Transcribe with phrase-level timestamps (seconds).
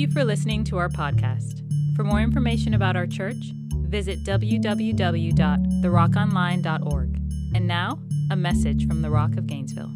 [0.00, 1.62] you for listening to our podcast.
[1.94, 3.52] For more information about our church,
[3.82, 7.16] visit www.therockonline.org.
[7.54, 7.98] And now,
[8.30, 9.90] a message from the Rock of Gainesville.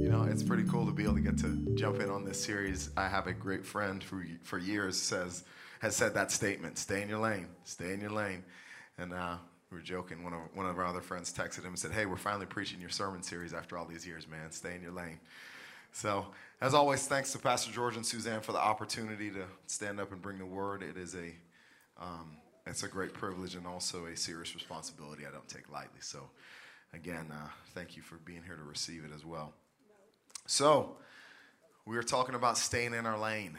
[0.00, 2.42] You know, it's pretty cool to be able to get to jump in on this
[2.42, 2.88] series.
[2.96, 5.44] I have a great friend who, for years, says
[5.80, 8.42] has said that statement: "Stay in your lane, stay in your lane."
[8.96, 9.36] And uh,
[9.70, 10.24] we were joking.
[10.24, 12.80] One of one of our other friends texted him and said, "Hey, we're finally preaching
[12.80, 14.50] your sermon series after all these years, man.
[14.50, 15.20] Stay in your lane."
[15.92, 16.26] So,
[16.60, 20.20] as always, thanks to Pastor George and Suzanne for the opportunity to stand up and
[20.20, 20.82] bring the word.
[20.82, 21.34] It is a
[22.02, 22.36] um,
[22.66, 26.00] it's a great privilege and also a serious responsibility I don't take lightly.
[26.00, 26.20] So,
[26.92, 29.52] again, uh, thank you for being here to receive it as well.
[30.46, 30.96] So,
[31.86, 33.56] we are talking about staying in our lane.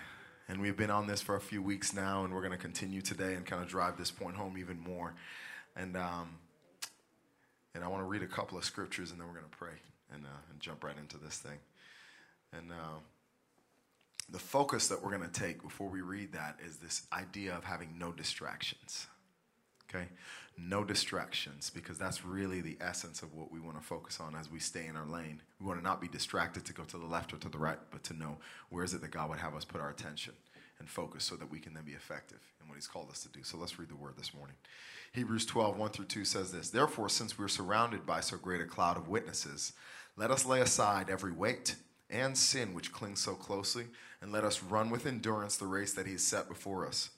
[0.49, 3.02] And we've been on this for a few weeks now, and we're going to continue
[3.02, 5.13] today and kind of drive this point home even more.
[5.76, 6.35] And, um,
[7.76, 9.73] and I want to read a couple of scriptures, and then we're going to pray
[10.13, 11.57] and, uh, and jump right into this thing.
[12.58, 13.00] And uh,
[14.30, 17.63] the focus that we're going to take before we read that is this idea of
[17.63, 19.08] having no distractions.
[19.90, 20.08] Okay?
[20.58, 24.52] No distractions, because that's really the essence of what we want to focus on as
[24.52, 25.41] we stay in our lane.
[25.60, 27.78] We want to not be distracted to go to the left or to the right,
[27.91, 28.38] but to know
[28.70, 30.34] where is it that God would have us put our attention
[30.80, 33.30] and focus so that we can then be effective in what He's called us to
[33.30, 33.44] do.
[33.44, 34.55] So let's read the word this morning.
[35.13, 38.66] Hebrews 12, 1 through 2 says this Therefore, since we're surrounded by so great a
[38.66, 39.74] cloud of witnesses,
[40.18, 41.76] let us lay aside every weight
[42.10, 43.86] and sin which clings so closely,
[44.22, 47.10] and let us run with endurance the race that He has set before us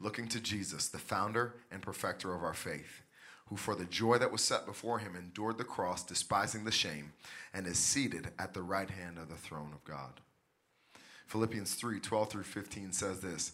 [0.00, 3.02] looking to Jesus, the founder and perfecter of our faith,
[3.46, 7.12] who for the joy that was set before him endured the cross, despising the shame,
[7.52, 10.20] and is seated at the right hand of the throne of God.
[11.26, 13.52] Philippians 3 12 through 15 says this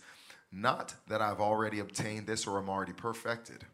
[0.52, 3.64] Not that I've already obtained this or am already perfected,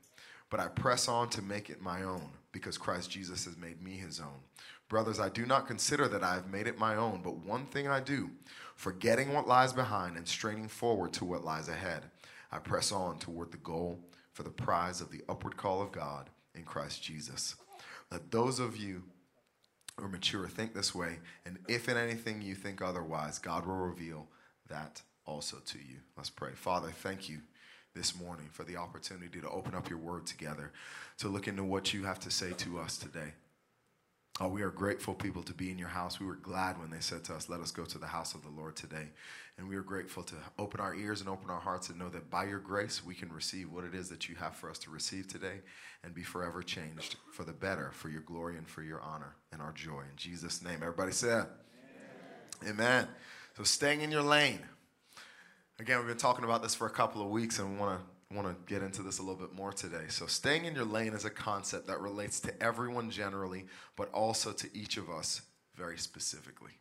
[0.48, 3.92] but I press on to make it my own, because Christ Jesus has made me
[3.92, 4.40] his own.
[4.90, 7.86] Brothers, I do not consider that I have made it my own, but one thing
[7.86, 8.28] I do,
[8.74, 12.02] forgetting what lies behind and straining forward to what lies ahead.
[12.50, 14.00] I press on toward the goal
[14.32, 17.54] for the prize of the upward call of God in Christ Jesus.
[18.10, 19.04] Let those of you
[19.96, 23.76] who are mature think this way, and if in anything you think otherwise, God will
[23.76, 24.26] reveal
[24.68, 25.98] that also to you.
[26.16, 26.50] Let's pray.
[26.56, 27.38] Father, thank you
[27.94, 30.72] this morning for the opportunity to open up your word together,
[31.18, 33.34] to look into what you have to say to us today.
[34.38, 36.20] Oh, we are grateful people to be in your house.
[36.20, 38.42] We were glad when they said to us, Let us go to the house of
[38.42, 39.08] the Lord today.
[39.58, 42.30] And we are grateful to open our ears and open our hearts and know that
[42.30, 44.90] by your grace we can receive what it is that you have for us to
[44.90, 45.60] receive today
[46.02, 49.60] and be forever changed for the better, for your glory and for your honor and
[49.60, 50.00] our joy.
[50.00, 51.46] In Jesus' name, everybody said,
[52.62, 52.74] Amen.
[52.74, 53.08] Amen.
[53.58, 54.60] So staying in your lane.
[55.78, 58.06] Again, we've been talking about this for a couple of weeks and we want to
[58.32, 60.04] want to get into this a little bit more today.
[60.08, 64.52] So, staying in your lane is a concept that relates to everyone generally, but also
[64.52, 65.42] to each of us
[65.76, 66.72] very specifically.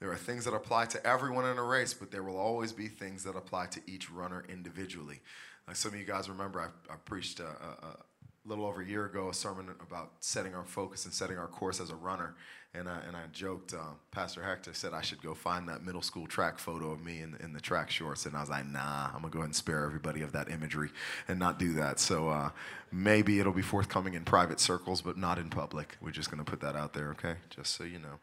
[0.00, 2.88] There are things that apply to everyone in a race, but there will always be
[2.88, 5.20] things that apply to each runner individually.
[5.66, 7.96] Like some of you guys remember, I, I preached a, a, a
[8.44, 11.80] little over a year ago a sermon about setting our focus and setting our course
[11.80, 12.34] as a runner.
[12.74, 16.00] And I, and I joked, uh, Pastor Hector said I should go find that middle
[16.00, 18.24] school track photo of me in, in the track shorts.
[18.24, 20.88] And I was like, nah, I'm to go ahead and spare everybody of that imagery
[21.28, 22.00] and not do that.
[22.00, 22.48] So uh,
[22.90, 25.98] maybe it'll be forthcoming in private circles, but not in public.
[26.00, 27.34] We're just to put that out there, okay?
[27.50, 28.20] Just so you know.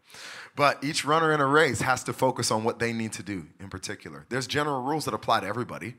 [0.56, 3.46] But each runner in a race has to focus on what they need to do
[3.60, 4.26] in particular.
[4.30, 5.94] There's general rules that apply to everybody,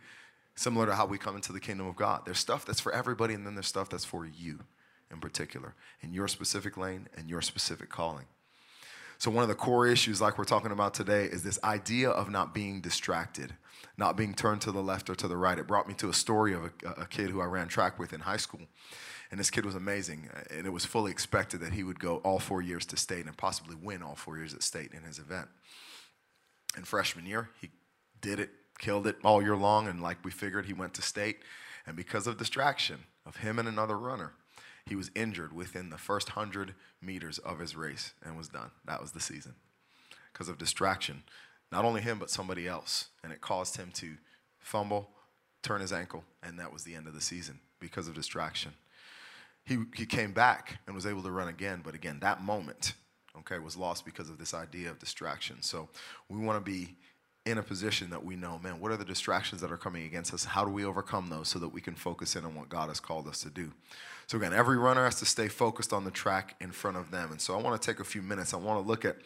[0.56, 2.22] similar to how we come into the kingdom of God.
[2.24, 4.58] There's stuff that's for everybody, and then there's stuff that's for you
[5.12, 8.26] in particular, in your specific lane and your specific calling.
[9.20, 12.30] So, one of the core issues, like we're talking about today, is this idea of
[12.30, 13.52] not being distracted,
[13.98, 15.58] not being turned to the left or to the right.
[15.58, 18.14] It brought me to a story of a, a kid who I ran track with
[18.14, 18.62] in high school.
[19.30, 20.30] And this kid was amazing.
[20.50, 23.36] And it was fully expected that he would go all four years to state and
[23.36, 25.48] possibly win all four years at state in his event.
[26.78, 27.68] In freshman year, he
[28.22, 28.48] did it,
[28.78, 29.86] killed it all year long.
[29.86, 31.40] And like we figured, he went to state.
[31.86, 34.32] And because of distraction of him and another runner,
[34.90, 38.72] he was injured within the first 100 meters of his race and was done.
[38.84, 39.54] That was the season
[40.32, 41.22] because of distraction.
[41.70, 43.06] Not only him, but somebody else.
[43.22, 44.16] And it caused him to
[44.58, 45.10] fumble,
[45.62, 48.72] turn his ankle, and that was the end of the season because of distraction.
[49.64, 52.94] He, he came back and was able to run again, but again, that moment,
[53.38, 55.62] okay, was lost because of this idea of distraction.
[55.62, 55.88] So
[56.28, 56.96] we want to be
[57.46, 60.34] in a position that we know, man, what are the distractions that are coming against
[60.34, 60.44] us?
[60.44, 63.00] How do we overcome those so that we can focus in on what God has
[63.00, 63.72] called us to do?
[64.26, 67.30] So, again, every runner has to stay focused on the track in front of them.
[67.30, 68.52] And so, I want to take a few minutes.
[68.52, 69.16] I want to look at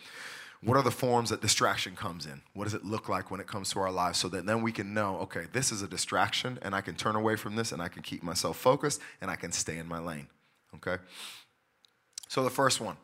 [0.62, 2.40] what are the forms that distraction comes in?
[2.54, 4.72] What does it look like when it comes to our lives so that then we
[4.72, 7.82] can know, okay, this is a distraction and I can turn away from this and
[7.82, 10.28] I can keep myself focused and I can stay in my lane.
[10.76, 11.02] Okay?
[12.28, 12.96] So, the first one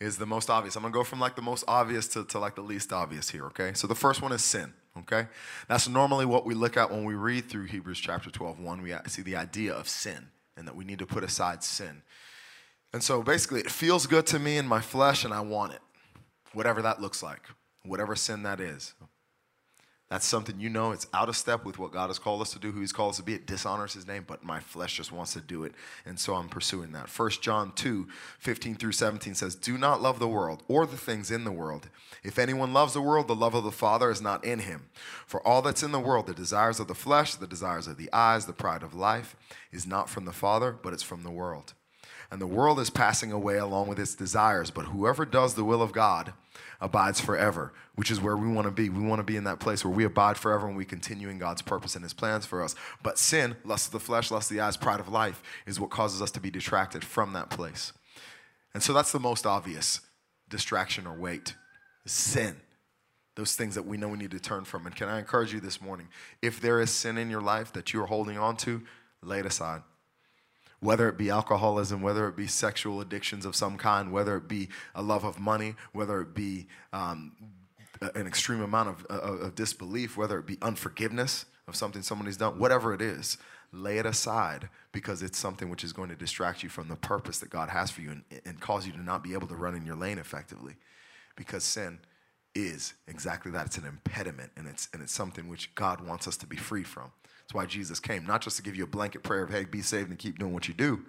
[0.00, 0.76] is the most obvious.
[0.76, 3.44] I'm gonna go from like the most obvious to, to like the least obvious here,
[3.46, 3.72] okay?
[3.74, 5.28] So the first one is sin, okay?
[5.68, 8.82] That's normally what we look at when we read through Hebrews chapter 12, 1.
[8.82, 12.02] We see the idea of sin and that we need to put aside sin.
[12.92, 15.80] And so basically, it feels good to me in my flesh and I want it,
[16.54, 17.42] whatever that looks like,
[17.84, 18.94] whatever sin that is.
[20.10, 22.58] That's something you know it's out of step with what God has called us to
[22.58, 23.34] do, who He's called us to be.
[23.34, 25.72] It dishonors His name, but my flesh just wants to do it.
[26.04, 27.08] And so I'm pursuing that.
[27.08, 28.08] 1 John 2
[28.40, 31.88] 15 through 17 says, Do not love the world or the things in the world.
[32.24, 34.88] If anyone loves the world, the love of the Father is not in him.
[35.26, 38.12] For all that's in the world, the desires of the flesh, the desires of the
[38.12, 39.36] eyes, the pride of life,
[39.70, 41.74] is not from the Father, but it's from the world.
[42.30, 45.82] And the world is passing away along with its desires, but whoever does the will
[45.82, 46.32] of God,
[46.80, 48.88] abides forever, which is where we want to be.
[48.88, 51.38] We want to be in that place where we abide forever and we continue in
[51.38, 52.74] God's purpose and his plans for us.
[53.02, 55.90] But sin, lust of the flesh, lust of the eyes, pride of life, is what
[55.90, 57.92] causes us to be detracted from that place.
[58.72, 60.00] And so that's the most obvious
[60.48, 61.54] distraction or weight
[62.06, 62.56] sin.
[63.34, 64.86] Those things that we know we need to turn from.
[64.86, 66.08] And can I encourage you this morning?
[66.42, 68.82] If there is sin in your life that you're holding on to,
[69.22, 69.82] lay it aside
[70.80, 74.68] whether it be alcoholism, whether it be sexual addictions of some kind, whether it be
[74.94, 77.32] a love of money, whether it be um,
[78.14, 82.58] an extreme amount of, of, of disbelief, whether it be unforgiveness of something somebody's done,
[82.58, 83.36] whatever it is,
[83.72, 87.38] lay it aside because it's something which is going to distract you from the purpose
[87.38, 89.74] that God has for you and, and cause you to not be able to run
[89.74, 90.76] in your lane effectively.
[91.36, 92.00] Because sin
[92.54, 93.66] is exactly that.
[93.66, 96.82] It's an impediment and it's, and it's something which God wants us to be free
[96.82, 97.12] from.
[97.50, 99.82] That's why Jesus came, not just to give you a blanket prayer of, hey, be
[99.82, 101.04] saved and keep doing what you do,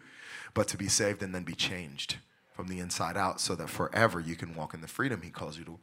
[0.56, 2.18] but to be saved and then be changed
[2.56, 5.60] from the inside out so that forever you can walk in the freedom he calls
[5.60, 5.80] you to,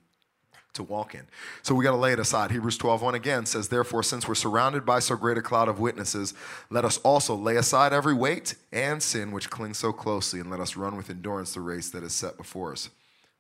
[0.73, 1.29] to walk in.
[1.63, 2.51] So we got to lay it aside.
[2.51, 5.79] Hebrews 12, 1 again says, Therefore, since we're surrounded by so great a cloud of
[5.79, 6.35] witnesses,
[6.71, 10.59] let us also lay aside every weight and sin which clings so closely, and let
[10.59, 12.91] us run with endurance the race that is set before us.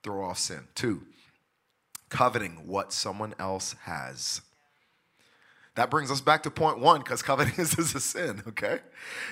[0.04, 0.68] Throw off sin.
[0.76, 1.02] Two,
[2.10, 4.40] coveting what someone else has.
[5.78, 8.80] That brings us back to point one because coveting is, is a sin, okay?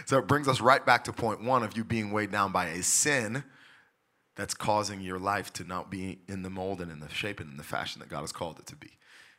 [0.05, 2.67] So it brings us right back to point one of you being weighed down by
[2.67, 3.43] a sin
[4.37, 7.51] that's causing your life to not be in the mold and in the shape and
[7.51, 8.91] in the fashion that God has called it to be.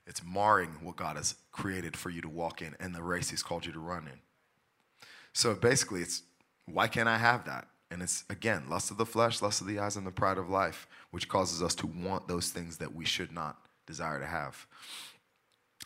[0.05, 3.41] It's marring what God has created for you to walk in and the race He's
[3.41, 4.19] called you to run in.
[5.31, 6.23] So basically, it's
[6.65, 7.69] why can't I have that?
[7.89, 10.49] And it's again, lust of the flesh, lust of the eyes, and the pride of
[10.49, 13.55] life, which causes us to want those things that we should not
[13.85, 14.67] desire to have.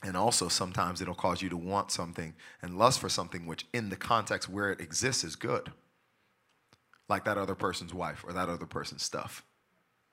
[0.03, 3.89] And also, sometimes it'll cause you to want something and lust for something which, in
[3.89, 5.71] the context where it exists, is good.
[7.07, 9.43] Like that other person's wife or that other person's stuff.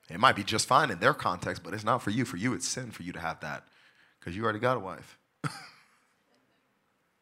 [0.09, 2.25] It might be just fine in their context, but it's not for you.
[2.25, 3.63] For you, it's sin for you to have that
[4.19, 5.17] because you already got a wife.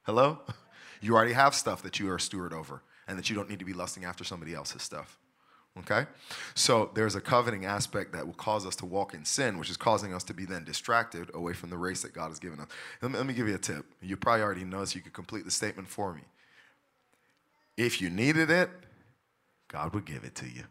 [0.04, 0.40] Hello?
[1.00, 3.60] You already have stuff that you are a steward over and that you don't need
[3.60, 5.20] to be lusting after somebody else's stuff.
[5.80, 6.06] Okay?
[6.56, 9.78] So there's a coveting aspect that will cause us to walk in sin, which is
[9.78, 12.68] causing us to be then distracted away from the race that God has given us.
[13.02, 13.86] Let me, let me give you a tip.
[14.02, 14.96] You probably already know this.
[14.96, 16.22] You could complete the statement for me.
[17.76, 18.70] If you needed it,
[19.68, 20.64] God would give it to you.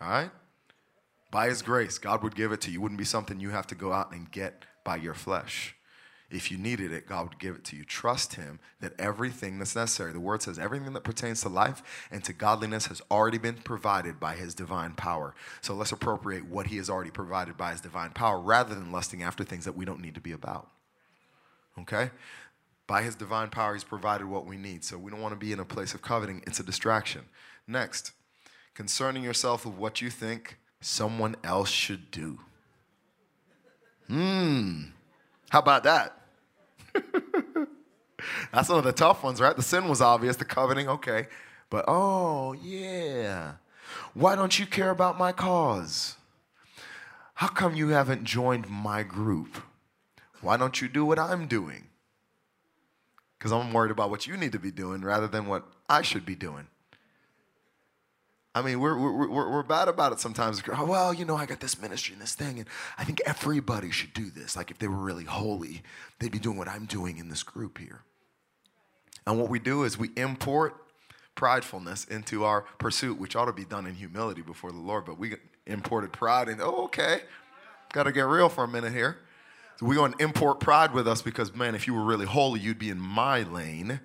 [0.00, 0.30] All right?
[1.30, 2.80] By His grace, God would give it to you.
[2.80, 5.76] It wouldn't be something you have to go out and get by your flesh.
[6.28, 7.84] If you needed it, God would give it to you.
[7.84, 12.24] Trust Him that everything that's necessary, the Word says, everything that pertains to life and
[12.24, 15.34] to godliness has already been provided by His divine power.
[15.60, 19.22] So let's appropriate what He has already provided by His divine power rather than lusting
[19.22, 20.68] after things that we don't need to be about.
[21.78, 22.10] Okay?
[22.88, 24.82] By His divine power, He's provided what we need.
[24.84, 27.22] So we don't want to be in a place of coveting, it's a distraction.
[27.68, 28.10] Next,
[28.74, 32.40] concerning yourself with what you think someone else should do.
[34.08, 34.82] Hmm.
[35.50, 36.18] How about that?
[38.52, 39.56] That's one of the tough ones, right?
[39.56, 41.26] The sin was obvious, the coveting, okay.
[41.70, 43.54] But oh, yeah.
[44.14, 46.16] Why don't you care about my cause?
[47.34, 49.62] How come you haven't joined my group?
[50.40, 51.88] Why don't you do what I'm doing?
[53.38, 56.24] Because I'm worried about what you need to be doing rather than what I should
[56.24, 56.66] be doing.
[58.56, 60.62] I mean, we're, we're, we're, bad about it sometimes.
[60.72, 63.90] Oh, well, you know, I got this ministry and this thing, and I think everybody
[63.90, 64.56] should do this.
[64.56, 65.82] Like, if they were really holy,
[66.18, 68.00] they'd be doing what I'm doing in this group here.
[69.26, 70.74] And what we do is we import
[71.36, 75.18] pridefulness into our pursuit, which ought to be done in humility before the Lord, but
[75.18, 75.34] we
[75.66, 77.20] imported pride and, oh, okay,
[77.92, 79.18] got to get real for a minute here.
[79.78, 82.60] So we're going to import pride with us because, man, if you were really holy,
[82.60, 84.00] you'd be in my lane.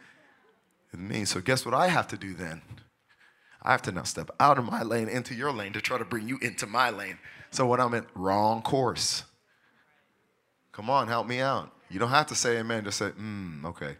[0.91, 1.23] And me.
[1.23, 2.61] So guess what I have to do then?
[3.61, 6.05] I have to now step out of my lane into your lane to try to
[6.05, 7.19] bring you into my lane.
[7.51, 9.23] So what I'm in, wrong course.
[10.71, 11.71] Come on, help me out.
[11.89, 13.97] You don't have to say amen, just say, mm, okay.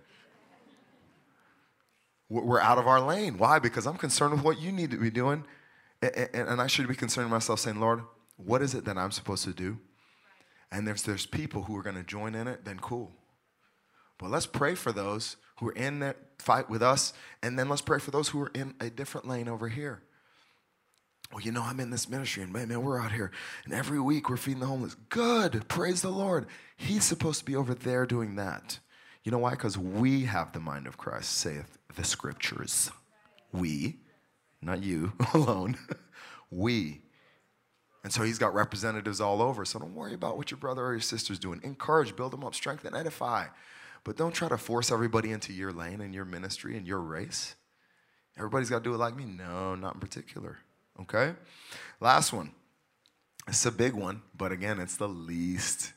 [2.30, 3.38] We're out of our lane.
[3.38, 3.60] Why?
[3.60, 5.44] Because I'm concerned with what you need to be doing
[6.02, 8.02] And I should be concerning myself saying, Lord,
[8.38, 9.78] what is it that I'm supposed to do?
[10.72, 13.12] And if there's people who are going to join in it, then cool.
[14.18, 17.14] But let's pray for those who are in that fight with us,
[17.44, 20.02] and then let's pray for those who are in a different lane over here.
[21.32, 23.32] Well, you know, I'm in this ministry, and man, man, we're out here,
[23.64, 24.96] and every week we're feeding the homeless.
[25.10, 26.48] Good, praise the Lord.
[26.76, 28.80] He's supposed to be over there doing that.
[29.24, 29.52] You know why?
[29.52, 32.90] Because we have the mind of Christ, saith the scriptures.
[33.54, 34.00] We,
[34.64, 35.78] not you alone,
[36.50, 37.04] we.
[38.04, 39.64] And so he's got representatives all over.
[39.64, 41.62] So don't worry about what your brother or your sister's doing.
[41.64, 43.46] Encourage, build them up, strengthen, edify.
[44.04, 47.56] But don't try to force everybody into your lane and your ministry and your race.
[48.38, 49.26] Everybody's got to do it like me.
[49.26, 50.58] No, not in particular.
[51.00, 51.34] Okay?
[52.00, 52.52] Last one.
[53.48, 55.94] It's a big one, but again, it's the least.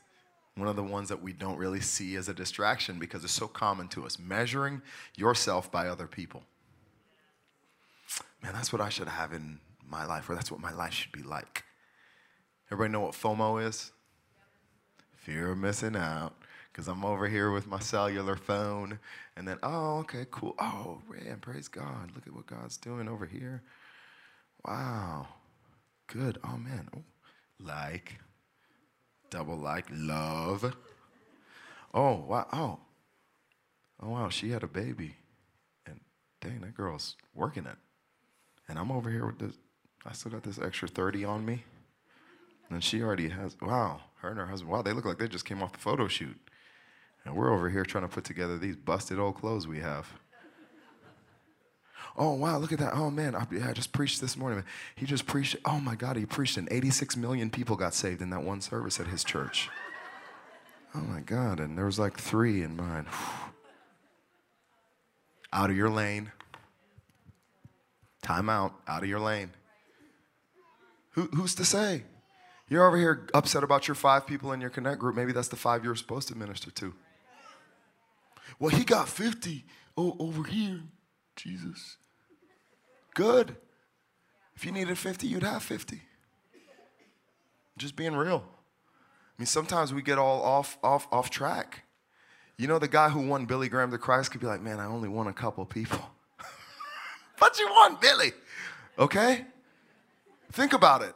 [0.55, 3.47] One of the ones that we don't really see as a distraction because it's so
[3.47, 4.17] common to us.
[4.19, 4.81] Measuring
[5.15, 6.43] yourself by other people.
[8.41, 11.11] Man, that's what I should have in my life, or that's what my life should
[11.11, 11.63] be like.
[12.71, 13.91] Everybody know what FOMO is?
[15.17, 16.35] Fear of missing out
[16.75, 18.99] because I'm over here with my cellular phone,
[19.37, 20.55] and then, oh, okay, cool.
[20.59, 22.11] Oh, man, praise God.
[22.13, 23.63] Look at what God's doing over here.
[24.67, 25.25] Wow.
[26.07, 26.37] Good.
[26.43, 26.89] Oh, man.
[26.93, 27.03] Oh,
[27.61, 28.19] like,
[29.29, 30.75] double like, love.
[31.93, 32.47] Oh, wow.
[32.51, 32.79] Oh.
[34.03, 34.27] Oh, wow.
[34.27, 35.15] She had a baby.
[35.87, 36.01] And
[36.41, 37.77] dang, that girl's working it.
[38.67, 39.55] And I'm over here with this.
[40.05, 41.63] I still got this extra 30 on me.
[42.69, 45.45] And she already has, wow, her and her husband, wow, they look like they just
[45.45, 46.35] came off the photo shoot.
[47.25, 50.07] And we're over here trying to put together these busted old clothes we have.
[52.17, 52.93] Oh, wow, look at that.
[52.93, 54.63] Oh, man, I, yeah, I just preached this morning.
[54.95, 55.57] He just preached.
[55.65, 59.01] Oh, my God, he preached, and 86 million people got saved in that one service
[59.01, 59.69] at his church.
[60.93, 61.59] Oh, my God.
[61.59, 63.07] And there was like three in mine.
[65.51, 66.31] Out of your lane.
[68.21, 68.73] Time out.
[68.87, 69.51] Out of your lane.
[71.11, 72.03] Who, who's to say?
[72.67, 75.15] You're over here upset about your five people in your connect group.
[75.15, 76.93] Maybe that's the five you're supposed to minister to.
[78.59, 79.65] Well, he got 50
[79.97, 80.81] oh, over here,
[81.35, 81.97] Jesus.
[83.13, 83.55] Good.
[84.55, 86.01] If you needed 50, you'd have 50.
[87.77, 88.43] Just being real.
[88.47, 91.83] I mean, sometimes we get all off, off, off track.
[92.57, 94.85] You know, the guy who won Billy Graham to Christ could be like, man, I
[94.85, 95.99] only won a couple people.
[97.39, 98.31] but you won Billy,
[98.97, 99.45] okay?
[100.53, 101.13] Think about it.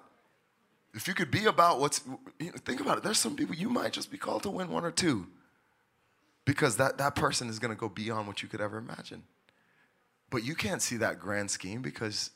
[0.93, 2.01] If you could be about what's,
[2.39, 3.03] you think about it.
[3.03, 5.27] There's some people you might just be called to win one or two
[6.49, 9.21] because that, that person is going to go beyond what you could ever imagine.
[10.31, 12.31] But you can't see that grand scheme because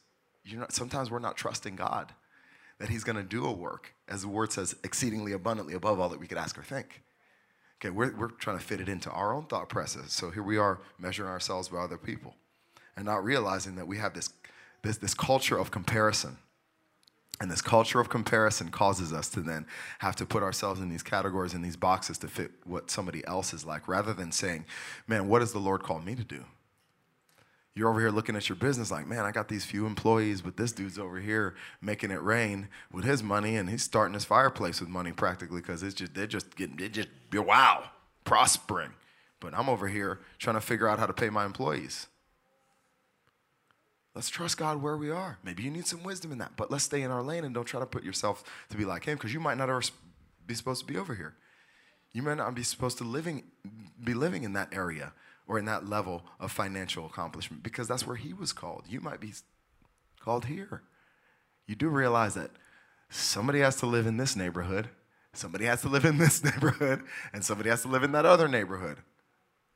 [0.45, 2.11] you're not, sometimes we're not trusting God
[2.77, 6.09] that He's going to do a work, as the word says, exceedingly abundantly above all
[6.09, 7.01] that we could ask or think.
[7.81, 10.13] Okay, we're, we're trying to fit it into our own thought process.
[10.13, 12.35] So here we are measuring ourselves by other people
[12.95, 14.29] and not realizing that we have this,
[14.83, 16.37] this, this culture of comparison
[17.41, 19.65] and this culture of comparison causes us to then
[19.99, 23.53] have to put ourselves in these categories, in these boxes to fit what somebody else
[23.53, 24.65] is like, rather than saying,
[25.07, 26.45] man, what does the Lord call me to do?
[27.75, 30.57] You're over here looking at your business like, man, I got these few employees, but
[30.57, 34.79] this dude's over here making it rain with his money, and he's starting his fireplace
[34.79, 37.85] with money practically because it's just they're just getting they just wow,
[38.25, 38.91] prospering.
[39.39, 42.07] But I'm over here trying to figure out how to pay my employees.
[44.15, 45.39] Let's trust God where we are.
[45.43, 47.65] Maybe you need some wisdom in that, but let's stay in our lane and don't
[47.65, 49.81] try to put yourself to be like Him because you might not ever
[50.45, 51.35] be supposed to be over here.
[52.11, 53.43] You might not be supposed to living,
[54.03, 55.13] be living in that area
[55.47, 58.83] or in that level of financial accomplishment because that's where He was called.
[58.87, 59.33] You might be
[60.19, 60.83] called here.
[61.65, 62.51] You do realize that
[63.09, 64.89] somebody has to live in this neighborhood,
[65.33, 67.01] somebody has to live in this neighborhood,
[67.33, 68.99] and somebody has to live in that other neighborhood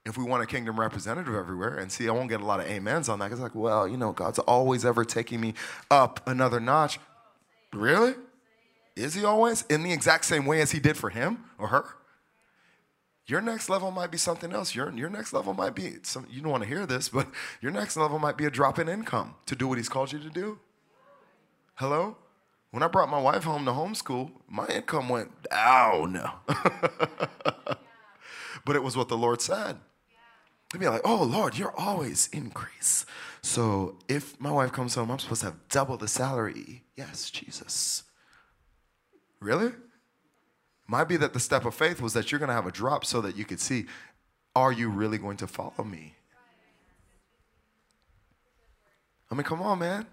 [0.08, 2.70] if we want a kingdom representative everywhere, and see, I won't get a lot of
[2.70, 3.32] amens on that.
[3.32, 5.54] It's like, well, you know, God's always ever taking me
[5.92, 7.00] up another notch.
[7.74, 8.16] Really?
[8.96, 9.64] Is he always?
[9.70, 11.86] In the exact same way as he did for him or her?
[13.28, 14.74] Your next level might be something else.
[14.74, 17.28] Your, your next level might be, some, you don't want to hear this, but
[17.62, 20.20] your next level might be a drop in income to do what he's called you
[20.20, 20.60] to do.
[21.76, 22.16] Hello?
[22.72, 26.22] When I brought my wife home to homeschool, my income went down.
[28.66, 29.78] but it was what the Lord said.
[30.72, 33.06] They'd be like, oh, Lord, you're always increase.
[33.42, 36.84] So if my wife comes home, I'm supposed to have double the salary.
[36.96, 38.04] Yes, Jesus.
[39.40, 39.72] Really?
[40.88, 43.06] Might be that the step of faith was that you're going to have a drop
[43.06, 43.86] so that you could see,
[44.56, 46.16] are you really going to follow me?
[49.32, 50.08] I mean, come on, man.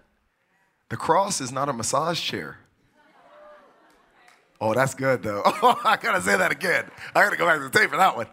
[0.89, 2.59] The cross is not a massage chair.
[4.61, 5.41] Oh, that's good, though.
[5.45, 6.85] I gotta say that again.
[7.13, 8.27] I gotta go back to the tape for that one.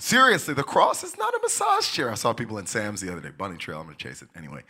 [0.00, 2.08] Seriously, the cross is not a massage chair.
[2.08, 3.30] I saw people in Sam's the other day.
[3.36, 4.62] Bunny Trail, I'm gonna chase it anyway.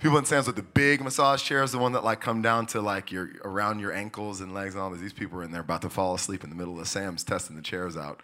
[0.00, 2.80] People in Sam's with the big massage chairs, the one that like come down to
[2.80, 5.00] like your around your ankles and legs and all this.
[5.00, 7.54] These people are in there about to fall asleep in the middle of Sam's testing
[7.54, 8.20] the chairs out,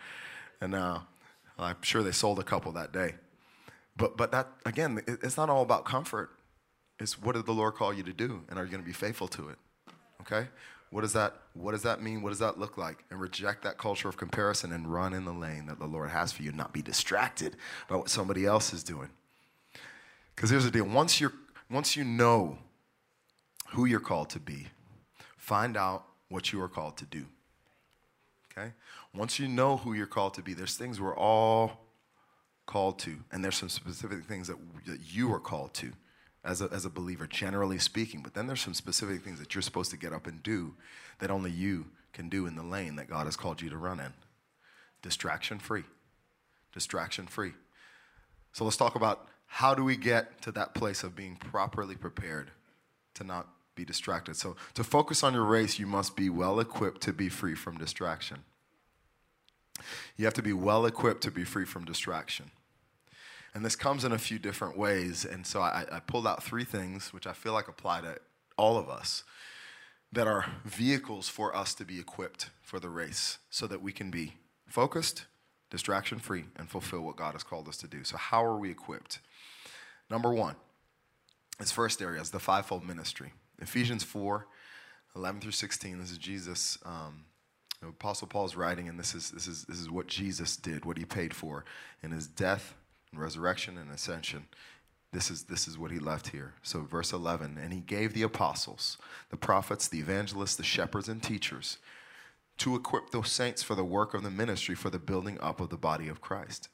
[0.60, 0.98] and uh,
[1.60, 3.14] I'm sure they sold a couple that day.
[3.96, 6.30] But but that again, it's not all about comfort.
[6.98, 9.28] It's what did the Lord call you to do, and are you gonna be faithful
[9.28, 9.58] to it?
[10.22, 10.48] Okay.
[10.90, 12.23] What does that what does that mean?
[12.23, 13.04] What does that look like?
[13.11, 16.33] And reject that culture of comparison and run in the lane that the Lord has
[16.33, 17.57] for you, not be distracted
[17.88, 19.11] by what somebody else is doing.
[20.35, 20.85] Because here's the deal.
[20.85, 21.33] Once you're
[21.71, 22.59] once you know
[23.71, 24.68] who you're called to be,
[25.37, 27.26] find out what you are called to do.
[28.50, 28.73] Okay?
[29.14, 31.85] Once you know who you're called to be, there's things we're all
[32.66, 35.92] called to, and there's some specific things that, that you are called to
[36.45, 38.23] as a, as a believer, generally speaking.
[38.23, 40.75] But then there's some specific things that you're supposed to get up and do
[41.18, 44.00] that only you can do in the lane that God has called you to run
[44.00, 44.12] in.
[45.02, 45.85] Distraction free.
[46.73, 47.52] Distraction free.
[48.52, 52.50] So let's talk about how do we get to that place of being properly prepared
[53.14, 54.37] to not be distracted.
[54.37, 57.78] So to focus on your race, you must be well equipped to be free from
[57.78, 58.38] distraction.
[60.16, 62.50] You have to be well equipped to be free from distraction.
[63.55, 65.25] And this comes in a few different ways.
[65.25, 68.19] And so I, I, pulled out three things which I feel like apply to
[68.57, 69.25] all of us
[70.12, 74.11] that are vehicles for us to be equipped for the race so that we can
[74.11, 74.35] be
[74.67, 75.26] focused,
[75.71, 78.05] distraction free, and fulfill what God has called us to do.
[78.05, 79.21] So, how are we equipped?
[80.11, 80.57] Number one,
[81.59, 83.33] this first area is the fivefold ministry.
[83.61, 84.47] Ephesians 4
[85.17, 85.99] 11 through 16.
[85.99, 86.78] This is Jesus.
[86.85, 87.25] Um,
[87.83, 91.05] Apostle Paul's writing, and this is, this, is, this is what Jesus did, what he
[91.05, 91.64] paid for
[92.02, 92.75] in his death,
[93.14, 94.46] resurrection, and ascension.
[95.12, 96.54] This is, this is what he left here.
[96.62, 98.98] So, verse 11, and he gave the apostles,
[99.30, 101.78] the prophets, the evangelists, the shepherds, and teachers
[102.58, 105.70] to equip those saints for the work of the ministry for the building up of
[105.70, 106.68] the body of Christ.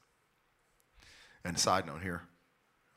[1.43, 2.23] And side note here,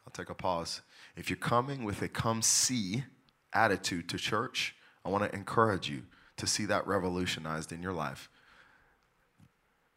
[0.07, 0.81] I'll take a pause.
[1.15, 3.05] If you're coming with a come see
[3.53, 6.05] attitude to church, I want to encourage you
[6.39, 8.31] to see that revolutionized in your life.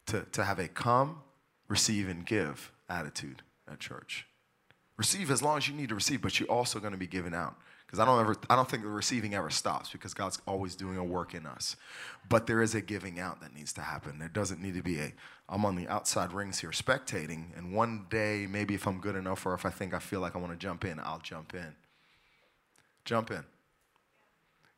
[0.06, 1.20] To, to have a come,
[1.68, 4.26] receive, and give attitude at church.
[4.96, 7.34] Receive as long as you need to receive, but you're also going to be giving
[7.34, 7.56] out.
[7.86, 10.96] Because I don't ever, I don't think the receiving ever stops because God's always doing
[10.96, 11.76] a work in us.
[12.28, 14.18] But there is a giving out that needs to happen.
[14.18, 15.12] There doesn't need to be a,
[15.48, 19.44] I'm on the outside rings here spectating, and one day, maybe if I'm good enough
[19.44, 21.74] or if I think I feel like I want to jump in, I'll jump in.
[23.04, 23.44] Jump in.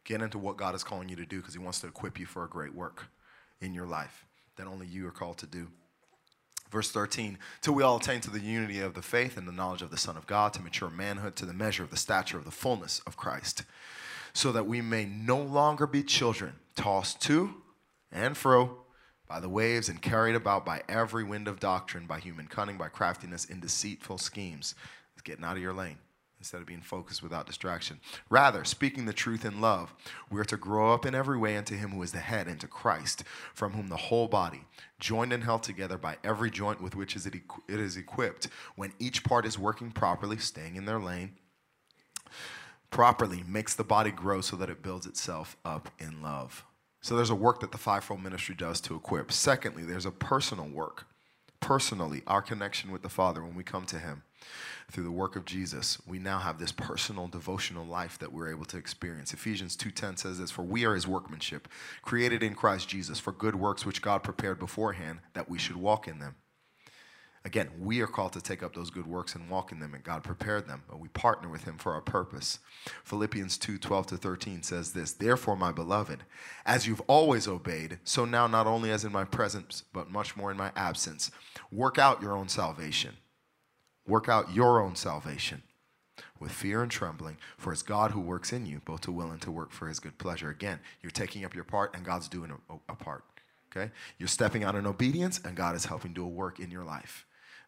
[0.03, 2.27] Get into what God is calling you to do because He wants to equip you
[2.27, 3.07] for a great work
[3.61, 4.24] in your life
[4.57, 5.68] that only you are called to do.
[6.75, 9.81] Verse 13, till we all attain to the unity of the faith and the knowledge
[9.81, 12.45] of the Son of God, to mature manhood, to the measure of the stature of
[12.45, 13.63] the fullness of Christ,
[14.33, 17.55] so that we may no longer be children, tossed to
[18.11, 18.79] and fro
[19.29, 22.89] by the waves and carried about by every wind of doctrine, by human cunning, by
[22.89, 24.75] craftiness in deceitful schemes.
[25.13, 25.99] It's getting out of your lane
[26.44, 27.98] instead of being focused without distraction.
[28.28, 29.94] Rather, speaking the truth in love,
[30.30, 32.68] we are to grow up in every way into Him who is the head, into
[32.68, 34.66] Christ, from whom the whole body,
[35.00, 37.35] joined and held together by every joint with which it
[37.68, 41.33] is equipped, when each part is working properly, staying in their lane,
[42.90, 46.62] properly makes the body grow so that it builds itself up in love.
[47.00, 49.33] So there's a work that the fivefold ministry does to equip.
[49.33, 51.07] Secondly, there's a personal work.
[51.64, 54.22] Personally, our connection with the Father when we come to Him
[54.90, 58.66] through the work of Jesus, we now have this personal devotional life that we're able
[58.66, 59.33] to experience.
[59.33, 61.66] Ephesians 2:10 says this, "For we are his workmanship,
[62.03, 66.07] created in Christ Jesus for good works which God prepared beforehand that we should walk
[66.07, 66.37] in them."
[67.46, 70.02] Again, we are called to take up those good works and walk in them, and
[70.02, 72.59] God prepared them, but we partner with Him for our purpose.
[73.04, 76.24] Philippians 2 12 to 13 says this Therefore, my beloved,
[76.64, 80.50] as you've always obeyed, so now not only as in my presence, but much more
[80.50, 81.30] in my absence,
[81.70, 83.16] work out your own salvation
[84.07, 85.62] Work out your own salvation
[86.38, 89.40] with fear and trembling, for it's God who works in you, both to will and
[89.42, 90.50] to work for his good pleasure.
[90.50, 93.24] Again, you're taking up your part, and God's doing a, a part.
[93.70, 93.90] Okay?
[94.18, 97.24] You're stepping out in obedience, and God is helping do a work in your life.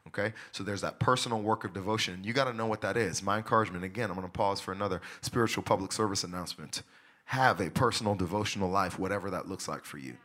[0.09, 0.33] Okay?
[0.53, 2.23] So there's that personal work of devotion.
[2.23, 3.23] You got to know what that is.
[3.23, 6.83] My encouragement, again, I'm going to pause for another spiritual public service announcement.
[7.27, 10.17] Have a personal devotional life, whatever that looks like for you.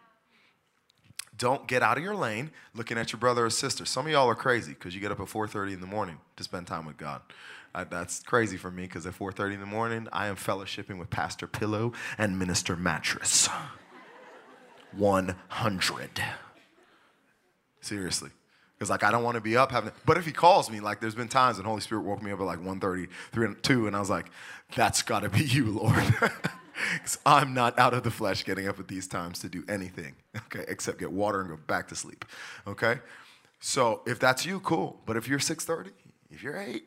[1.38, 3.86] Don't get out of your lane looking at your brother or sister.
[3.86, 6.44] Some of y'all are crazy because you get up at 4:30 in the morning to
[6.44, 7.22] spend time with God.
[7.74, 11.10] I, that's crazy for me because at 4:30 in the morning I am fellowshipping with
[11.10, 13.50] Pastor Pillow and Minister Mattress.
[14.92, 16.24] 100.
[17.80, 18.30] Seriously.
[18.82, 21.00] Because like I don't want to be up having but if he calls me, like
[21.00, 23.86] there's been times when Holy Spirit woke me up at like 1:30, 3 and 2,
[23.86, 24.26] and I was like,
[24.76, 26.04] that's gotta be you, Lord.
[26.94, 30.16] Because I'm not out of the flesh getting up at these times to do anything,
[30.36, 32.26] okay, except get water and go back to sleep,
[32.66, 33.02] okay?
[33.60, 35.00] So if that's you, cool.
[35.06, 35.92] But if you're 6:30,
[36.32, 36.84] if you're 8,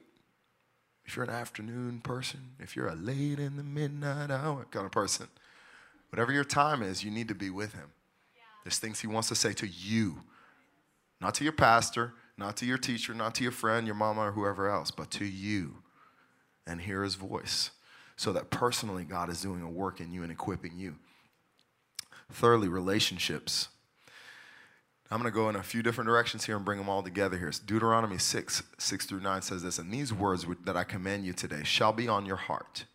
[1.04, 4.90] if you're an afternoon person, if you're a late in the midnight hour kind of
[4.90, 5.28] person,
[6.10, 7.92] whatever your time is, you need to be with him.
[8.64, 10.24] There's things he wants to say to you,
[11.20, 14.32] not to your pastor, not to your teacher, not to your friend, your mama, or
[14.32, 15.76] whoever else, but to you.
[16.66, 17.70] And hear his voice
[18.16, 20.96] so that personally God is doing a work in you and equipping you.
[22.32, 23.68] Thirdly, relationships.
[25.10, 27.36] I'm going to go in a few different directions here and bring them all together
[27.36, 27.52] here.
[27.66, 31.62] Deuteronomy 6, 6 through 9 says this, and these words that I command you today
[31.64, 32.86] shall be on your heart.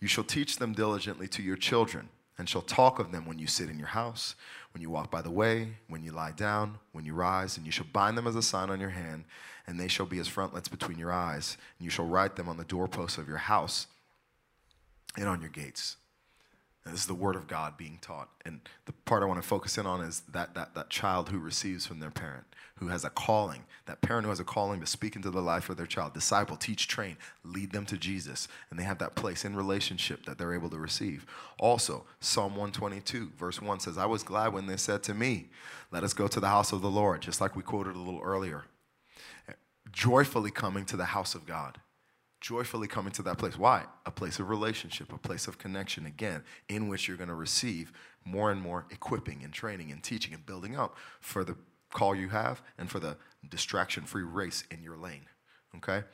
[0.00, 3.46] You shall teach them diligently to your children and shall talk of them when you
[3.46, 4.34] sit in your house,
[4.76, 7.72] when you walk by the way, when you lie down, when you rise, and you
[7.72, 9.24] shall bind them as a sign on your hand,
[9.66, 12.58] and they shall be as frontlets between your eyes, and you shall write them on
[12.58, 13.86] the doorposts of your house
[15.16, 15.96] and on your gates.
[16.92, 18.28] This is the word of God being taught.
[18.44, 21.38] And the part I want to focus in on is that, that, that child who
[21.38, 22.44] receives from their parent,
[22.76, 25.68] who has a calling, that parent who has a calling to speak into the life
[25.68, 28.46] of their child, disciple, teach, train, lead them to Jesus.
[28.70, 31.26] And they have that place in relationship that they're able to receive.
[31.58, 35.48] Also, Psalm 122, verse 1 says, I was glad when they said to me,
[35.90, 38.22] Let us go to the house of the Lord, just like we quoted a little
[38.22, 38.64] earlier.
[39.90, 41.78] Joyfully coming to the house of God
[42.40, 43.58] joyfully coming to that place.
[43.58, 43.84] Why?
[44.04, 47.92] A place of relationship, a place of connection, again, in which you're going to receive
[48.24, 51.56] more and more equipping and training and teaching and building up for the
[51.92, 53.16] call you have and for the
[53.48, 55.26] distraction free race in your lane.
[55.76, 56.04] Okay?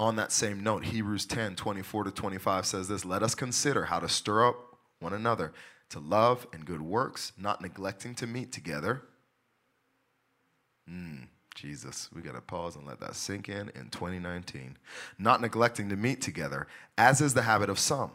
[0.00, 3.98] On that same note, Hebrews 10 24 to 25 says this Let us consider how
[3.98, 4.56] to stir up
[5.00, 5.52] one another
[5.90, 9.02] to love and good works, not neglecting to meet together.
[10.86, 11.24] Hmm.
[11.60, 14.76] Jesus, we got to pause and let that sink in in 2019.
[15.18, 18.12] Not neglecting to meet together, as is the habit of some,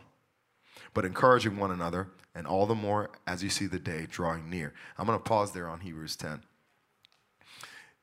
[0.93, 4.73] but encouraging one another, and all the more as you see the day drawing near.
[4.97, 6.41] I'm going to pause there on Hebrews 10.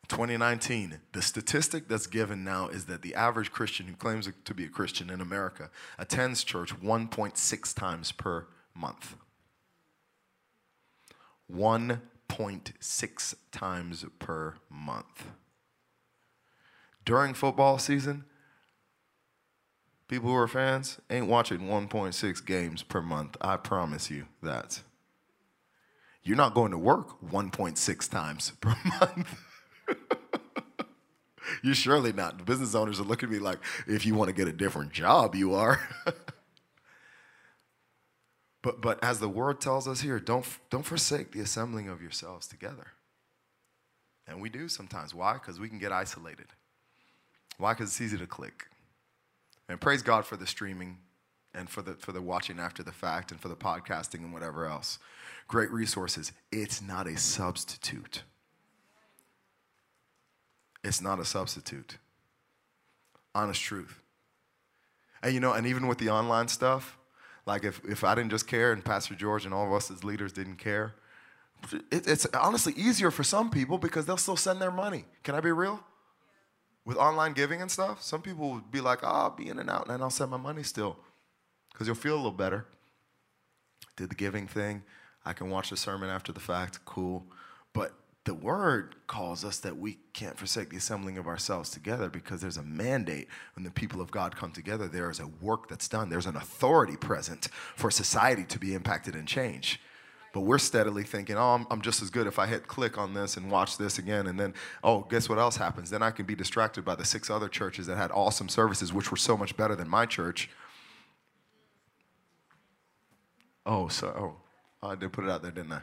[0.08, 4.64] 2019, the statistic that's given now is that the average Christian who claims to be
[4.64, 9.16] a Christian in America attends church 1.6 times per month.
[12.30, 15.26] 1.6 times per month.
[17.04, 18.24] During football season,
[20.06, 23.36] people who are fans ain't watching 1.6 games per month.
[23.40, 24.82] I promise you that.
[26.22, 29.40] You're not going to work 1.6 times per month.
[31.62, 32.38] You're surely not.
[32.38, 34.92] The business owners are looking at me like, if you want to get a different
[34.92, 35.80] job, you are.
[38.62, 42.46] but, but as the word tells us here, don't, don't forsake the assembling of yourselves
[42.46, 42.88] together.
[44.26, 45.14] And we do sometimes.
[45.14, 45.34] Why?
[45.34, 46.46] Because we can get isolated.
[47.58, 47.72] Why?
[47.72, 48.66] Because it's easy to click.
[49.68, 50.98] And praise God for the streaming
[51.54, 54.66] and for the, for the watching after the fact and for the podcasting and whatever
[54.66, 54.98] else.
[55.48, 56.32] Great resources.
[56.52, 58.22] It's not a substitute.
[60.84, 61.98] It's not a substitute.
[63.34, 64.00] Honest truth.
[65.22, 66.96] And you know, and even with the online stuff,
[67.50, 70.04] like if, if I didn't just care and Pastor George and all of us as
[70.04, 70.94] leaders didn't care,
[71.90, 75.04] it, it's honestly easier for some people because they'll still send their money.
[75.24, 75.82] Can I be real?
[76.84, 79.68] With online giving and stuff, some people would be like, oh, I'll be in and
[79.68, 80.96] out and I'll send my money still
[81.72, 82.66] because you'll feel a little better.
[83.96, 84.84] Did the giving thing.
[85.24, 86.84] I can watch the sermon after the fact.
[86.84, 87.26] Cool.
[87.72, 87.92] But
[88.24, 92.58] the word calls us that we can't forsake the assembling of ourselves together because there's
[92.58, 94.88] a mandate when the people of God come together.
[94.88, 99.14] There is a work that's done, there's an authority present for society to be impacted
[99.14, 99.80] and change.
[100.32, 103.14] But we're steadily thinking, oh, I'm, I'm, just as good if I hit click on
[103.14, 104.28] this and watch this again.
[104.28, 104.54] And then,
[104.84, 105.90] oh, guess what else happens?
[105.90, 109.10] Then I can be distracted by the six other churches that had awesome services, which
[109.10, 110.48] were so much better than my church.
[113.66, 115.80] Oh, so, oh, I did put it out there, didn't I?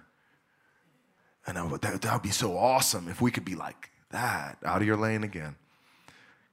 [1.47, 4.81] And I would, that would be so awesome if we could be like that, out
[4.81, 5.55] of your lane again.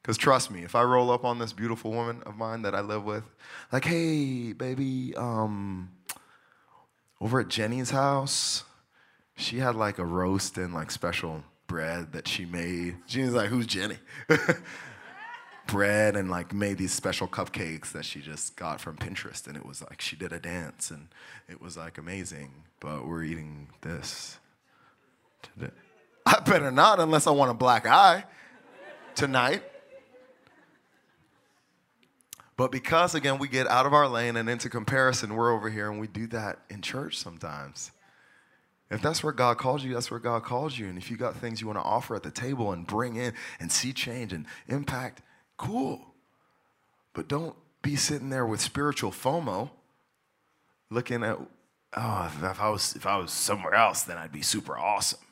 [0.00, 2.80] Because trust me, if I roll up on this beautiful woman of mine that I
[2.80, 3.24] live with,
[3.72, 5.90] like, hey, baby, um,
[7.20, 8.64] over at Jenny's house,
[9.36, 12.96] she had like a roast and like special bread that she made.
[13.06, 13.98] Jenny's like, who's Jenny?
[15.66, 19.46] bread and like made these special cupcakes that she just got from Pinterest.
[19.46, 21.08] And it was like she did a dance and
[21.48, 22.52] it was like amazing.
[22.80, 24.38] But we're eating this
[25.54, 25.72] today.
[26.26, 28.24] I better not unless I want a black eye
[29.14, 29.62] tonight.
[32.56, 35.90] But because, again, we get out of our lane and into comparison, we're over here
[35.90, 37.90] and we do that in church sometimes.
[38.90, 40.86] If that's where God calls you, that's where God calls you.
[40.86, 43.32] And if you got things you want to offer at the table and bring in
[43.58, 45.20] and see change and impact,
[45.56, 46.14] cool.
[47.12, 49.70] But don't be sitting there with spiritual FOMO
[50.90, 51.38] looking at,
[51.96, 55.23] oh, if I was, if I was somewhere else, then I'd be super awesome.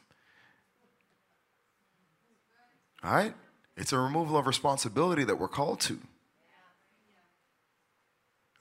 [3.04, 3.34] All right?
[3.76, 5.98] It's a removal of responsibility that we're called to.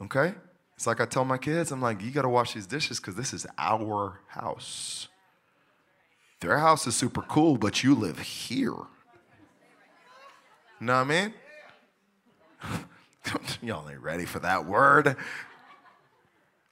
[0.02, 0.34] Okay?
[0.76, 3.16] It's like I tell my kids, I'm like, you got to wash these dishes because
[3.16, 5.08] this is our house.
[6.40, 8.74] Their house is super cool, but you live here.
[10.80, 11.34] Know what I mean?
[13.62, 15.16] Y'all ain't ready for that word.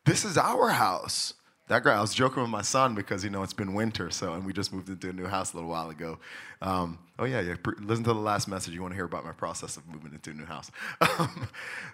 [0.05, 1.35] This is our house.
[1.69, 4.33] That guy, I was joking with my son because you know it's been winter, so
[4.33, 6.17] and we just moved into a new house a little while ago.
[6.63, 7.53] Um, oh yeah, yeah.
[7.79, 8.73] Listen to the last message.
[8.73, 10.71] You want to hear about my process of moving into a new house.
[11.19, 11.49] Um,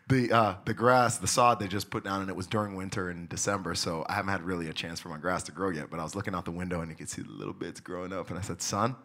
[0.07, 3.09] the uh, the grass, the sod they just put down, and it was during winter
[3.09, 5.89] in December, so I haven't had really a chance for my grass to grow yet.
[5.89, 8.13] But I was looking out the window and you could see the little bits growing
[8.13, 8.95] up, and I said, "Son,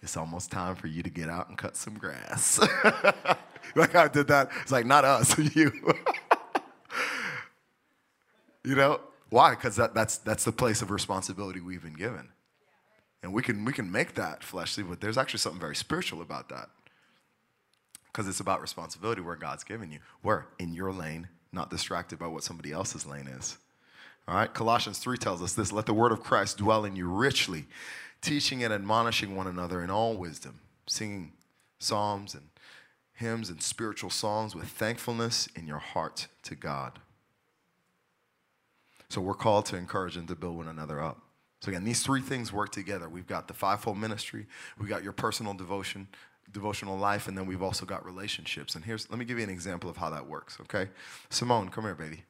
[0.00, 2.60] it's almost time for you to get out and cut some grass."
[3.74, 4.50] like I did that.
[4.62, 5.72] It's like not us, you.
[8.64, 9.50] you know, why?
[9.50, 12.28] Because that, that's, that's the place of responsibility we've been given.
[13.22, 16.48] And we can, we can make that fleshly, but there's actually something very spiritual about
[16.48, 16.68] that.
[18.06, 19.98] Because it's about responsibility where God's given you.
[20.22, 20.46] Where?
[20.58, 23.58] In your lane, not distracted by what somebody else's lane is.
[24.26, 24.52] All right?
[24.52, 27.66] Colossians 3 tells us this let the word of Christ dwell in you richly,
[28.20, 31.32] teaching and admonishing one another in all wisdom, singing
[31.78, 32.44] psalms and
[33.14, 37.00] hymns and spiritual songs with thankfulness in your heart to God.
[39.10, 41.20] So we're called to encourage and to build one another up.
[41.60, 43.08] So again, these three things work together.
[43.08, 44.46] We've got the fivefold ministry,
[44.78, 46.08] we've got your personal devotion,
[46.52, 48.74] devotional life, and then we've also got relationships.
[48.74, 50.88] And here's let me give you an example of how that works, okay?
[51.30, 52.22] Simone, come here, baby.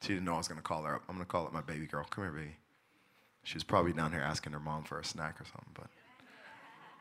[0.00, 1.02] She didn't know I was gonna call her up.
[1.08, 2.04] I'm gonna call up my baby girl.
[2.04, 2.56] Come here, baby.
[3.44, 5.88] She's probably down here asking her mom for a snack or something, but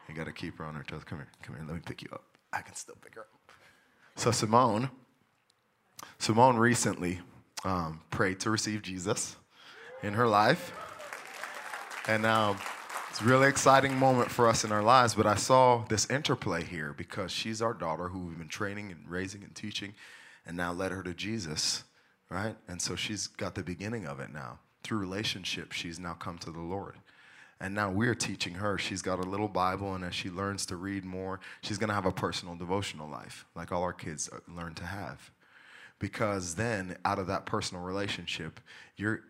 [0.09, 1.03] you gotta keep her on her toes.
[1.05, 2.23] Come here, come here, let me pick you up.
[2.51, 3.51] I can still pick her up.
[4.15, 4.89] So Simone,
[6.19, 7.21] Simone recently
[7.63, 9.35] um, prayed to receive Jesus
[10.03, 10.73] in her life.
[12.07, 12.57] And um,
[13.09, 16.63] it's a really exciting moment for us in our lives, but I saw this interplay
[16.63, 19.93] here because she's our daughter who we've been training and raising and teaching
[20.45, 21.83] and now led her to Jesus,
[22.29, 22.55] right?
[22.67, 24.59] And so she's got the beginning of it now.
[24.83, 26.95] Through relationship, she's now come to the Lord.
[27.59, 28.79] And now we're teaching her.
[28.79, 31.93] She's got a little Bible, and as she learns to read more, she's going to
[31.93, 35.29] have a personal devotional life, like all our kids learn to have
[36.01, 38.59] because then out of that personal relationship,
[38.97, 39.21] you're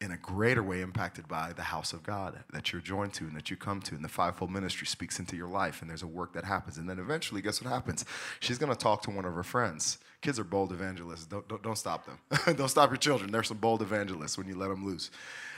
[0.00, 3.34] in a greater way impacted by the house of God that you're joined to and
[3.34, 3.94] that you come to.
[3.94, 6.78] And the fivefold ministry speaks into your life, and there's a work that happens.
[6.78, 8.04] And then eventually, guess what happens?
[8.38, 9.98] She's going to talk to one of her friends.
[10.20, 11.26] Kids are bold evangelists.
[11.26, 12.18] Don't, don't, don't stop them.
[12.56, 13.32] don't stop your children.
[13.32, 15.10] They're some bold evangelists when you let them loose.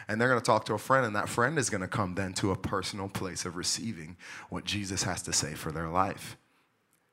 [0.07, 2.15] And they're going to talk to a friend, and that friend is going to come
[2.15, 4.17] then to a personal place of receiving
[4.49, 6.39] what Jesus has to say for their life.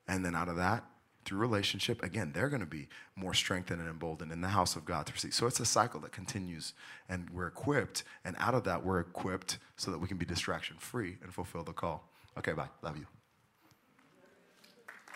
[0.08, 0.86] And then out of that,
[1.26, 4.86] through relationship, again, they're going to be more strengthened and emboldened in the house of
[4.86, 5.34] God to receive.
[5.34, 6.74] So it's a cycle that continues,
[7.10, 10.78] and we're equipped, and out of that, we're equipped so that we can be distraction
[10.78, 12.08] free and fulfill the call.
[12.38, 12.70] Okay, bye.
[12.82, 13.06] Love you.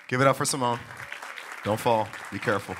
[0.07, 0.79] Give it up for Simone.
[1.63, 2.07] Don't fall.
[2.31, 2.75] Be careful.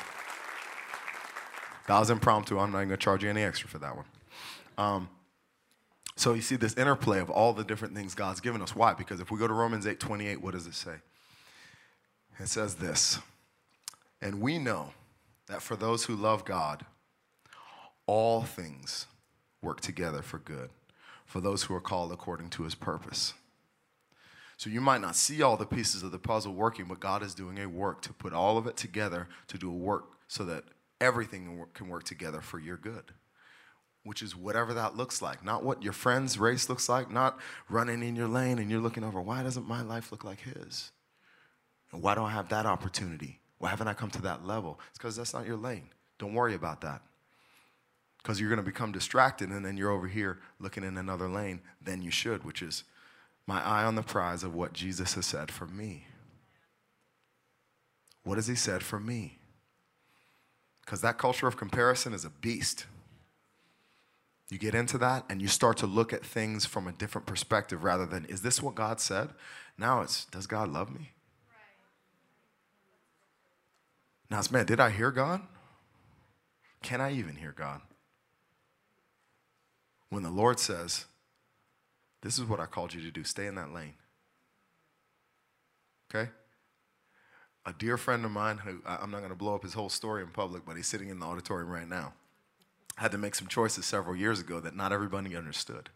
[1.88, 2.58] That was impromptu.
[2.58, 4.06] I'm not going to charge you any extra for that one.
[4.78, 5.10] Um,
[6.16, 8.76] so you see this interplay of all the different things God's given us.
[8.76, 8.94] Why?
[8.94, 10.96] Because if we go to Romans 8 28, what does it say?
[12.40, 13.20] It says this
[14.22, 14.92] And we know
[15.48, 16.86] that for those who love God,
[18.06, 19.06] all things
[19.62, 20.70] work together for good,
[21.26, 23.34] for those who are called according to his purpose.
[24.58, 27.34] So you might not see all the pieces of the puzzle working, but God is
[27.34, 30.66] doing a work to put all of it together to do a work so that
[31.00, 33.14] everything can work together for your good,
[34.04, 35.46] which is whatever that looks like.
[35.46, 39.04] Not what your friend's race looks like, not running in your lane and you're looking
[39.04, 40.92] over, why doesn't my life look like his?
[41.92, 43.40] And why don't I have that opportunity?
[43.58, 44.80] Why haven't I come to that level?
[44.90, 45.90] It's because that's not your lane.
[46.18, 47.02] Don't worry about that.
[48.22, 51.62] Because you're going to become distracted and then you're over here looking in another lane
[51.82, 52.84] than you should, which is
[53.48, 56.06] my eye on the prize of what Jesus has said for me.
[58.24, 59.40] What has he said for me?
[60.86, 62.86] Because that culture of comparison is a beast.
[64.50, 67.84] You get into that and you start to look at things from a different perspective
[67.84, 69.30] rather than, is this what God said?
[69.78, 71.12] Now it's, does God love me?
[74.30, 75.42] Now it's, man, did I hear God?
[76.82, 77.82] Can I even hear God?
[80.10, 81.06] When the Lord says,
[82.22, 83.94] This is what I called you to do, stay in that lane.
[86.14, 86.30] Okay?
[87.66, 90.24] A dear friend of mine, who I'm not going to blow up his whole story
[90.24, 92.14] in public, but he's sitting in the auditorium right now,
[92.96, 95.90] had to make some choices several years ago that not everybody understood.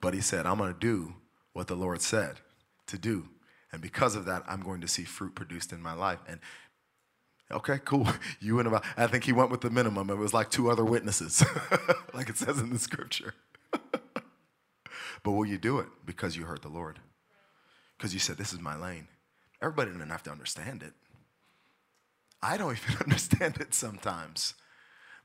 [0.00, 1.14] But he said, I'm going to do
[1.52, 2.36] what the Lord said
[2.86, 3.28] to do.
[3.72, 6.20] And because of that, I'm going to see fruit produced in my life.
[6.26, 6.40] And
[7.50, 8.06] Okay, cool.
[8.40, 10.10] You and about, I think he went with the minimum.
[10.10, 11.44] It was like two other witnesses,
[12.14, 13.34] like it says in the scripture.
[15.22, 15.86] but will you do it?
[16.06, 17.00] Because you heard the Lord.
[17.96, 19.08] because you said, This is my lane.
[19.62, 20.92] Everybody doesn't have to understand it.
[22.42, 24.54] I don't even understand it sometimes.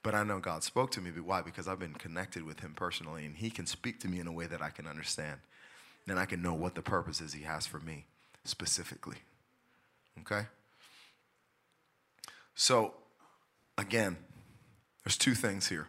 [0.02, 1.12] But I know God spoke to me.
[1.12, 1.42] But why?
[1.42, 4.34] Because I've been connected with Him personally, and He can speak to me in a
[4.34, 5.40] way that I can understand.
[6.06, 8.06] Then I can know what the purpose is He has for me
[8.44, 9.18] specifically.
[10.22, 10.48] Okay?
[12.56, 12.94] So,
[13.78, 14.18] again,
[15.04, 15.88] there's two things here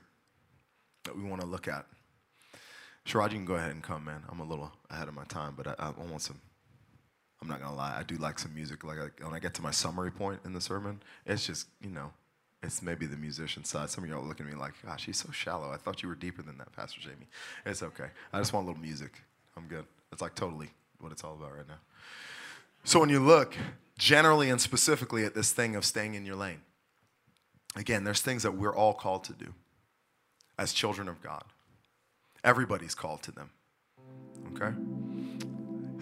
[1.05, 1.87] that we want to look at.
[3.07, 4.23] Sharad, you can go ahead and come, man.
[4.31, 6.41] I'm a little ahead of my time, but I, I want some.
[7.43, 8.85] I'm not gonna lie, I do like some music.
[8.85, 11.91] Like I, when I get to my summary point in the sermon, it's just you
[11.91, 12.11] know,
[12.63, 13.91] it's maybe the musician side.
[13.91, 16.15] Some of y'all look at me like, "Gosh, he's so shallow." I thought you were
[16.15, 17.29] deeper than that, Pastor Jamie.
[17.67, 18.07] It's okay.
[18.33, 19.23] I just want a little music.
[19.59, 19.85] I'm good.
[20.11, 21.81] It's like totally what it's all about right now.
[22.85, 23.55] So when you look
[23.99, 26.61] generally and specifically at this thing of staying in your lane,
[27.77, 29.55] again, there's things that we're all called to do
[30.59, 31.45] as children of God.
[32.43, 33.51] Everybody's called to them.
[34.53, 34.75] Okay?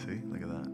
[0.04, 0.72] See, look at that.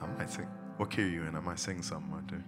[0.00, 0.46] I might sing.
[0.76, 1.36] What key are you in?
[1.36, 2.12] I might sing something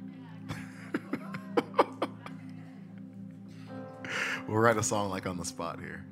[4.49, 6.05] we'll write a song like on the spot here.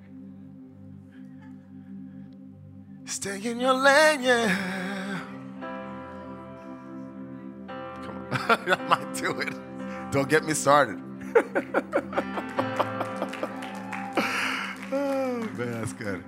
[3.05, 4.94] Stay in your lane, yeah.
[8.49, 9.55] I might do it.
[10.11, 11.01] Don't get me started.
[14.93, 16.23] oh, man, that's good.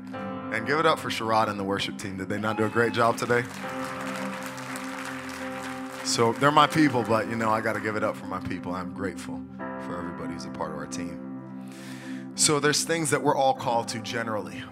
[0.52, 2.16] And give it up for Sharad and the worship team.
[2.16, 3.44] Did they not do a great job today?
[6.04, 8.40] So they're my people, but you know, I got to give it up for my
[8.40, 8.72] people.
[8.72, 11.20] I'm grateful for everybody who's a part of our team.
[12.34, 14.62] So there's things that we're all called to generally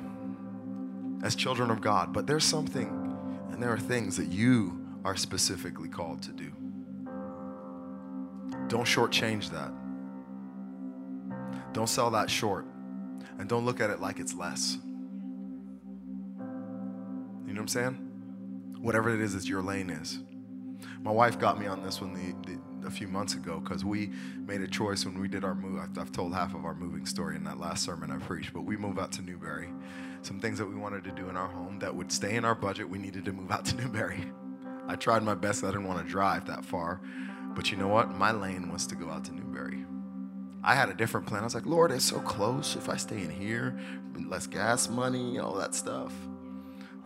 [1.22, 2.88] as children of God, but there's something
[3.50, 6.50] and there are things that you are specifically called to do.
[8.68, 9.72] Don't shortchange that.
[11.72, 12.66] Don't sell that short.
[13.38, 14.78] And don't look at it like it's less.
[17.46, 18.74] You know what I'm saying?
[18.80, 20.20] Whatever it is that your lane is.
[21.02, 24.10] My wife got me on this one the, the, a few months ago because we
[24.46, 25.78] made a choice when we did our move.
[25.78, 28.62] I've, I've, told half of our moving story in that last sermon I preached, but
[28.62, 29.68] we moved out to Newberry.
[30.22, 32.54] Some things that we wanted to do in our home that would stay in our
[32.54, 34.24] budget, we needed to move out to Newberry.
[34.86, 35.64] I tried my best.
[35.64, 37.00] I didn't want to drive that far.
[37.54, 38.16] But you know what?
[38.16, 39.84] My lane was to go out to Newberry.
[40.62, 41.42] I had a different plan.
[41.42, 42.74] I was like, Lord, it's so close.
[42.74, 43.78] If I stay in here,
[44.26, 46.12] less gas money, all that stuff.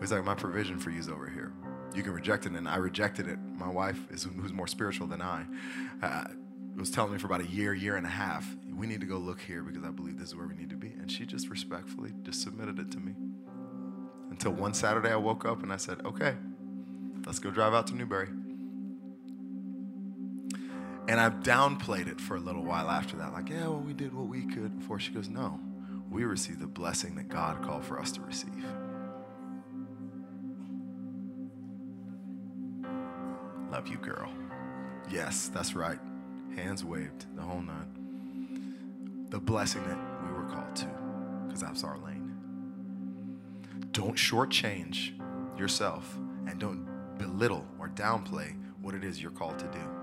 [0.00, 1.52] He's like, my provision for you is over here.
[1.94, 3.38] You can reject it, and I rejected it.
[3.56, 5.44] My wife, is who's more spiritual than I,
[6.02, 6.24] uh,
[6.76, 9.16] was telling me for about a year, year and a half, we need to go
[9.16, 10.88] look here because I believe this is where we need to be.
[10.88, 13.14] And she just respectfully just submitted it to me.
[14.30, 16.37] Until one Saturday, I woke up and I said, okay,
[17.26, 18.28] let's go drive out to Newberry.
[21.09, 23.33] And I've downplayed it for a little while after that.
[23.33, 25.01] Like, yeah, well, we did what we could before.
[25.01, 25.59] She goes, no,
[26.11, 28.53] we received the blessing that God called for us to receive.
[33.71, 34.31] Love you, girl.
[35.11, 35.99] Yes, that's right.
[36.55, 39.27] Hands waved, the whole nine.
[39.31, 40.90] The blessing that we were called to,
[41.47, 42.35] because that's our lane.
[43.92, 45.18] Don't shortchange
[45.59, 49.97] yourself and don't belittle or downplay what it is you're called to do.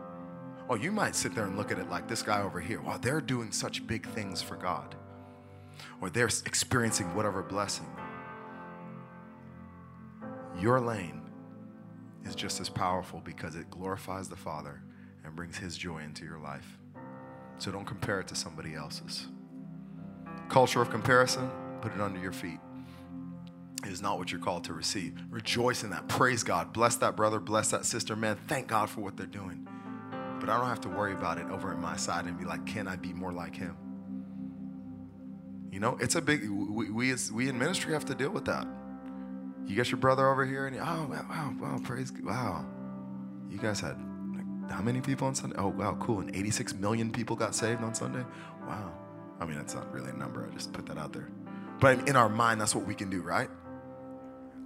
[0.67, 2.81] Oh, you might sit there and look at it like this guy over here.
[2.81, 4.95] Wow, they're doing such big things for God.
[6.01, 7.87] Or they're experiencing whatever blessing.
[10.59, 11.21] Your lane
[12.25, 14.81] is just as powerful because it glorifies the Father
[15.23, 16.79] and brings His joy into your life.
[17.59, 19.27] So don't compare it to somebody else's.
[20.49, 21.49] Culture of comparison,
[21.81, 22.59] put it under your feet.
[23.85, 25.13] It is not what you're called to receive.
[25.29, 26.07] Rejoice in that.
[26.07, 26.73] Praise God.
[26.73, 27.39] Bless that brother.
[27.39, 28.15] Bless that sister.
[28.15, 29.67] Man, thank God for what they're doing.
[30.45, 32.67] But I don't have to worry about it over at my side and be like,
[32.67, 33.75] can I be more like him?
[35.71, 38.45] You know, it's a big, we, we, as, we in ministry have to deal with
[38.45, 38.67] that.
[39.65, 42.13] You get your brother over here and you, oh, wow, wow, praise.
[42.23, 42.63] Wow.
[43.49, 43.97] You guys had
[44.35, 45.55] like, how many people on Sunday?
[45.57, 46.19] Oh, wow, cool.
[46.19, 48.23] And 86 million people got saved on Sunday?
[48.67, 48.93] Wow.
[49.39, 50.47] I mean, that's not really a number.
[50.47, 51.27] I just put that out there.
[51.79, 53.49] But in our mind, that's what we can do, right?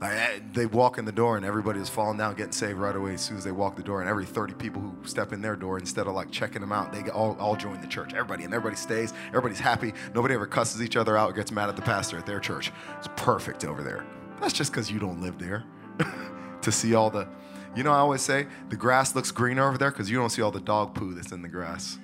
[0.02, 3.16] Like, they walk in the door and everybody is falling down, getting saved right away
[3.16, 4.00] as soon as they walk the door.
[4.00, 6.94] And every 30 people who step in their door, instead of like checking them out,
[6.94, 8.14] they all, all join the church.
[8.14, 9.14] Everybody, and everybody stays.
[9.30, 9.94] Everybody's happy.
[10.16, 12.72] Nobody ever cusses each other out or gets mad at the pastor at their church.
[12.98, 14.06] It's perfect over there.
[14.40, 15.66] That's just because you don't live there
[16.62, 17.28] to see all the,
[17.76, 20.42] you know, I always say the grass looks greener over there because you don't see
[20.42, 22.00] all the dog poo that's in the grass.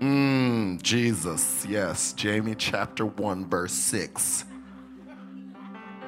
[0.00, 1.64] Mmm, Jesus.
[1.66, 2.12] Yes.
[2.12, 4.44] Jamie chapter 1, verse 6.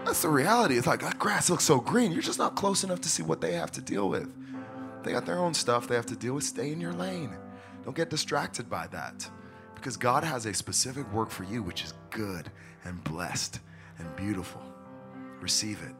[0.04, 0.76] That's the reality.
[0.76, 2.12] It's like that grass looks so green.
[2.12, 4.32] You're just not close enough to see what they have to deal with.
[5.02, 6.44] They got their own stuff they have to deal with.
[6.44, 7.36] Stay in your lane.
[7.84, 9.28] Don't get distracted by that.
[9.74, 12.50] Because God has a specific work for you, which is good
[12.84, 13.60] and blessed
[13.98, 14.62] and beautiful.
[15.40, 15.94] receive it.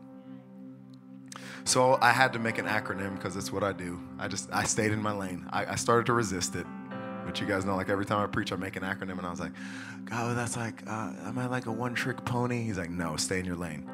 [1.65, 4.01] So I had to make an acronym because it's what I do.
[4.19, 5.47] I just I stayed in my lane.
[5.51, 6.67] I, I, started to resist it,
[7.25, 9.31] but you guys know like every time I preach, I make an acronym, and I
[9.31, 9.53] was like,
[10.11, 12.65] God, that's like, uh, am I like a one-trick pony?
[12.65, 13.89] He's like, No, stay in your lane.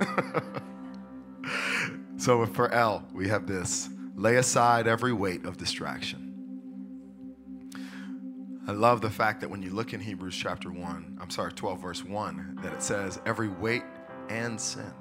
[2.17, 6.23] so for L, we have this: lay aside every weight of distraction.
[8.67, 11.81] I love the fact that when you look in Hebrews chapter 1, I'm sorry, 12,
[11.81, 13.85] verse 1, that it says every weight
[14.29, 14.93] and sin.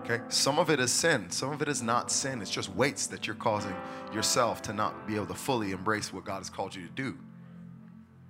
[0.00, 0.22] Okay?
[0.28, 2.40] Some of it is sin, some of it is not sin.
[2.40, 3.74] It's just weights that you're causing
[4.12, 7.18] yourself to not be able to fully embrace what God has called you to do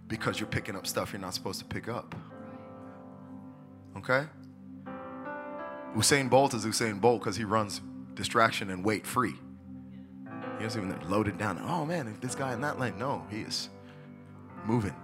[0.09, 2.15] because you're picking up stuff you're not supposed to pick up.
[3.97, 4.27] Okay?
[5.95, 7.81] Usain Bolt is Usain Bolt because he runs
[8.15, 9.35] distraction and weight free.
[10.59, 11.61] He doesn't even load it down.
[11.63, 12.99] Oh man, this guy in that lane.
[12.99, 13.69] No, he is
[14.65, 14.95] moving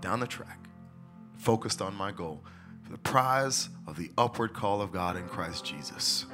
[0.00, 0.58] down the track,
[1.36, 2.44] focused on my goal
[2.82, 6.26] For the prize of the upward call of God in Christ Jesus.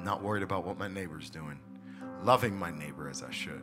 [0.00, 1.58] Not worried about what my neighbor's doing,
[2.22, 3.62] loving my neighbor as I should,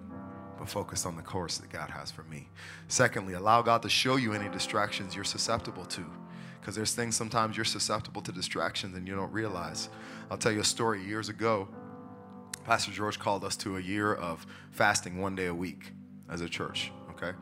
[0.61, 2.47] but focused on the course that God has for me.
[2.87, 6.05] Secondly, allow God to show you any distractions you're susceptible to.
[6.59, 9.89] Because there's things sometimes you're susceptible to distractions and you don't realize.
[10.29, 11.03] I'll tell you a story.
[11.03, 11.67] Years ago,
[12.63, 15.93] Pastor George called us to a year of fasting one day a week
[16.29, 17.35] as a church, okay?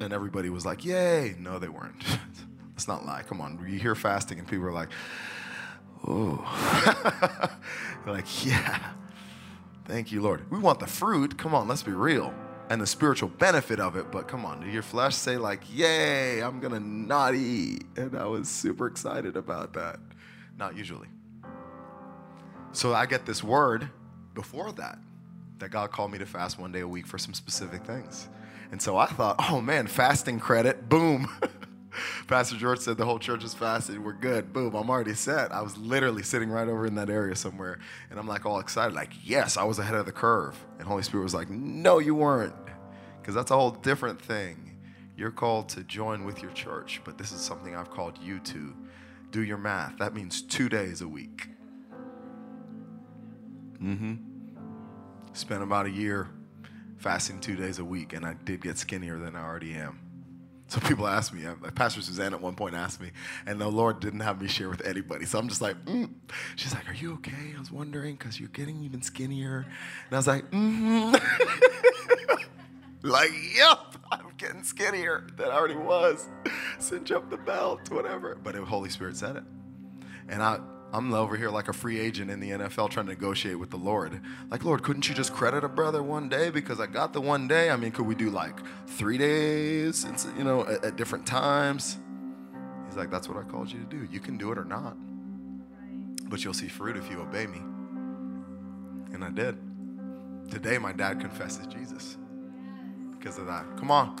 [0.00, 1.34] And everybody was like, Yay!
[1.38, 2.04] No, they weren't.
[2.72, 3.22] Let's not lie.
[3.22, 3.58] Come on.
[3.66, 4.90] You hear fasting and people are like,
[6.06, 6.44] oh.
[8.06, 8.92] Like, yeah.
[9.88, 10.50] Thank you, Lord.
[10.50, 11.38] We want the fruit.
[11.38, 12.34] Come on, let's be real.
[12.68, 16.42] And the spiritual benefit of it, but come on, did your flesh say, like, yay,
[16.42, 17.84] I'm gonna not eat?
[17.96, 19.98] And I was super excited about that.
[20.58, 21.08] Not usually.
[22.72, 23.88] So I get this word
[24.34, 24.98] before that,
[25.58, 28.28] that God called me to fast one day a week for some specific things.
[28.70, 31.30] And so I thought, oh man, fasting credit, boom.
[32.26, 34.02] Pastor George said the whole church is fasting.
[34.02, 34.52] We're good.
[34.52, 35.52] Boom, I'm already set.
[35.52, 37.78] I was literally sitting right over in that area somewhere.
[38.10, 40.56] And I'm like all excited, like, yes, I was ahead of the curve.
[40.78, 42.54] And Holy Spirit was like, no, you weren't.
[43.20, 44.78] Because that's a whole different thing.
[45.16, 48.74] You're called to join with your church, but this is something I've called you to.
[49.30, 49.98] Do your math.
[49.98, 51.48] That means two days a week.
[53.82, 54.14] Mm-hmm.
[55.32, 56.28] Spent about a year
[56.96, 60.00] fasting two days a week, and I did get skinnier than I already am.
[60.68, 63.10] So people ask me, uh, Pastor Suzanne at one point asked me,
[63.46, 65.24] and the Lord didn't have me share with anybody.
[65.24, 66.10] So I'm just like, mm.
[66.56, 67.54] she's like, are you okay?
[67.56, 69.64] I was wondering because you're getting even skinnier.
[70.06, 71.14] And I was like, mm-hmm.
[73.08, 76.28] like, yep, I'm getting skinnier than I already was.
[76.78, 78.36] Cinch up the belt, whatever.
[78.44, 79.44] But the Holy Spirit said it.
[80.28, 80.60] And I,
[80.92, 83.76] I'm over here like a free agent in the NFL trying to negotiate with the
[83.76, 84.20] Lord.
[84.50, 87.46] Like, Lord, couldn't you just credit a brother one day because I got the one
[87.46, 87.70] day?
[87.70, 91.98] I mean, could we do like three days, you know, at, at different times?
[92.86, 94.08] He's like, that's what I called you to do.
[94.10, 94.96] You can do it or not,
[96.30, 97.58] but you'll see fruit if you obey me.
[99.12, 99.58] And I did.
[100.50, 102.16] Today, my dad confesses Jesus
[103.18, 103.66] because of that.
[103.76, 104.16] Come on.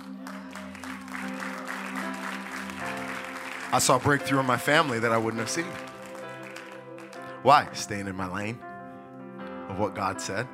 [3.72, 5.66] I saw breakthrough in my family that I wouldn't have seen.
[7.48, 7.66] Why?
[7.72, 8.58] Staying in my lane
[9.70, 10.46] of what God said.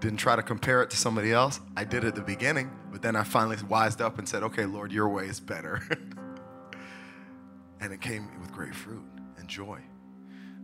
[0.00, 1.60] Didn't try to compare it to somebody else.
[1.76, 4.92] I did at the beginning, but then I finally wised up and said, okay, Lord,
[4.92, 5.82] your way is better.
[7.82, 9.04] and it came with great fruit
[9.36, 9.78] and joy.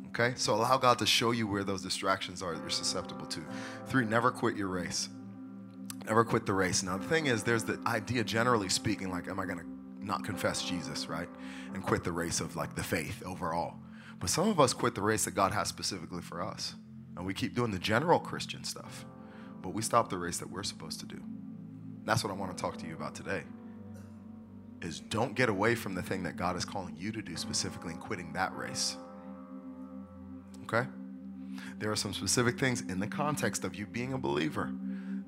[0.06, 0.32] Okay?
[0.36, 3.42] So allow God to show you where those distractions are that you're susceptible to.
[3.88, 5.10] Three, never quit your race.
[6.06, 6.82] Never quit the race.
[6.82, 9.66] Now, the thing is, there's the idea, generally speaking, like, am I going to
[10.00, 11.28] not confess Jesus, right?
[11.74, 13.74] And quit the race of like the faith overall.
[14.18, 16.74] But some of us quit the race that God has specifically for us.
[17.16, 19.04] And we keep doing the general Christian stuff.
[19.62, 21.20] But we stop the race that we're supposed to do.
[22.04, 23.42] That's what I want to talk to you about today.
[24.82, 27.92] Is don't get away from the thing that God is calling you to do specifically
[27.92, 28.96] and quitting that race.
[30.62, 30.86] Okay?
[31.78, 34.72] There are some specific things in the context of you being a believer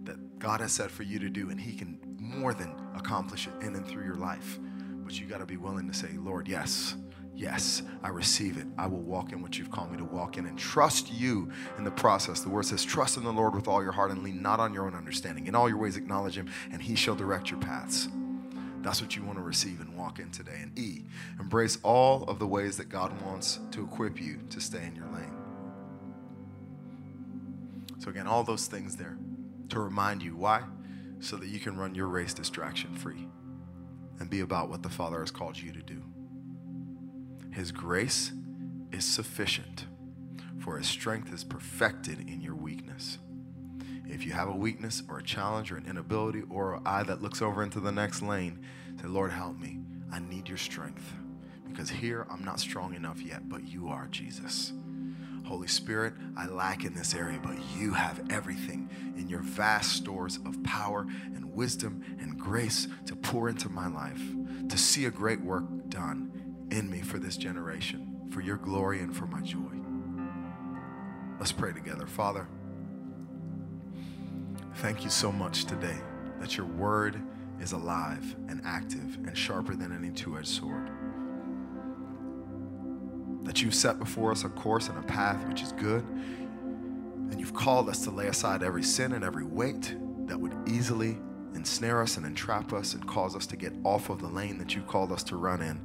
[0.05, 3.65] that God has said for you to do, and He can more than accomplish it
[3.65, 4.59] in and through your life.
[5.05, 6.95] But you got to be willing to say, Lord, yes,
[7.39, 8.67] Yes, I receive it.
[8.77, 11.85] I will walk in what you've called me to walk in and trust you in
[11.85, 12.41] the process.
[12.41, 14.75] The word says, Trust in the Lord with all your heart and lean not on
[14.75, 15.47] your own understanding.
[15.47, 18.09] In all your ways, acknowledge him, and he shall direct your paths.
[18.83, 20.59] That's what you want to receive and walk in today.
[20.61, 21.05] And E,
[21.39, 25.07] embrace all of the ways that God wants to equip you to stay in your
[25.07, 25.37] lane.
[28.01, 29.17] So, again, all those things there
[29.69, 30.65] to remind you why?
[31.21, 33.29] So that you can run your race distraction free
[34.19, 36.03] and be about what the Father has called you to do.
[37.51, 38.33] His grace
[38.93, 39.87] is sufficient,
[40.61, 43.19] for His strength is perfected in your weakness.
[44.07, 47.23] If you have a weakness or a challenge or an inability or an eye that
[47.23, 48.65] looks over into the next lane,
[49.01, 49.81] say, Lord, help me.
[50.11, 51.13] I need your strength
[51.69, 54.73] Because here I'm not strong enough yet, but you are, Jesus.
[55.45, 60.39] Holy Spirit, I lack in this area, but you have everything in your vast stores
[60.45, 64.21] of power and wisdom and grace to pour into my life,
[64.69, 66.38] to see a great work done
[66.71, 69.59] in me for this generation, for your glory and for my joy.
[71.39, 72.07] Let's pray together.
[72.07, 72.49] Father,
[74.77, 75.97] thank you so much today
[76.41, 77.21] that your word
[77.61, 80.91] is alive and active and sharper than any two edged sword.
[83.43, 87.55] That you've set before us a course and a path which is good, and you've
[87.55, 89.97] called us to lay aside every sin and every weight
[90.27, 91.19] that would easily
[91.55, 94.75] ensnare us and entrap us and cause us to get off of the lane that
[94.75, 95.81] you called us to run in.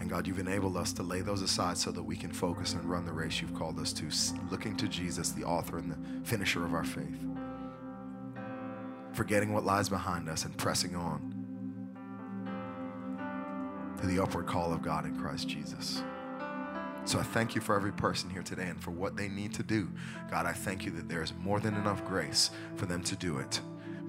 [0.00, 2.82] And God, you've enabled us to lay those aside so that we can focus and
[2.84, 4.06] run the race you've called us to,
[4.50, 7.22] looking to Jesus, the author and the finisher of our faith.
[9.12, 11.36] Forgetting what lies behind us and pressing on
[14.00, 16.02] to the upward call of God in Christ Jesus.
[17.04, 19.62] So I thank you for every person here today and for what they need to
[19.62, 19.90] do.
[20.30, 23.38] God, I thank you that there is more than enough grace for them to do
[23.38, 23.60] it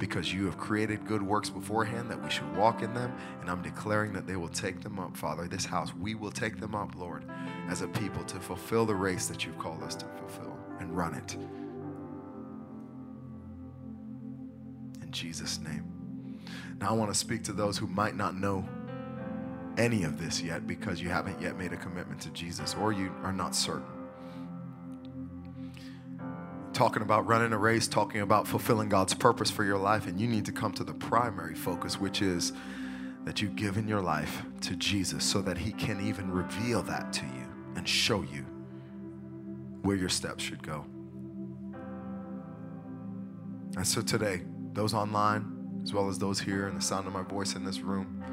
[0.02, 3.16] because you have created good works beforehand that we should walk in them.
[3.39, 5.47] And I'm declaring that they will take them up, Father.
[5.47, 7.24] This house, we will take them up, Lord,
[7.70, 11.14] as a people to fulfill the race that you've called us to fulfill and run
[11.14, 11.38] it.
[15.04, 16.39] In Jesus' name.
[16.80, 18.68] Now I want to speak to those who might not know
[19.78, 23.14] any of this yet because you haven't yet made a commitment to Jesus or you
[23.22, 24.01] are not certain
[26.82, 30.27] talking about running a race, talking about fulfilling God's purpose for your life, and you
[30.27, 32.53] need to come to the primary focus, which is
[33.23, 37.21] that you've given your life to Jesus so that He can even reveal that to
[37.23, 38.47] you and show you
[39.84, 40.84] where your steps should go.
[43.77, 44.41] And so today,
[44.73, 47.82] those online, as well as those here and the sound of my voice in this
[47.82, 48.23] room,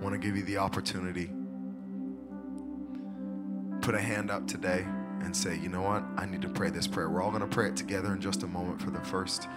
[0.00, 1.32] want to give you the opportunity.
[3.80, 4.86] Put a hand up today
[5.22, 6.02] and say, you know what?
[6.16, 7.08] I need to pray this prayer.
[7.08, 9.48] We're all going to pray it together in just a moment for the first,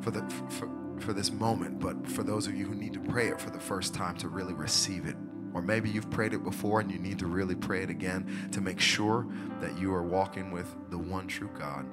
[0.00, 0.68] for the, for,
[0.98, 1.80] for this moment.
[1.80, 4.28] But for those of you who need to pray it for the first time to
[4.28, 5.16] really receive it,
[5.52, 8.60] or maybe you've prayed it before and you need to really pray it again to
[8.60, 9.26] make sure
[9.60, 11.86] that you are walking with the one true God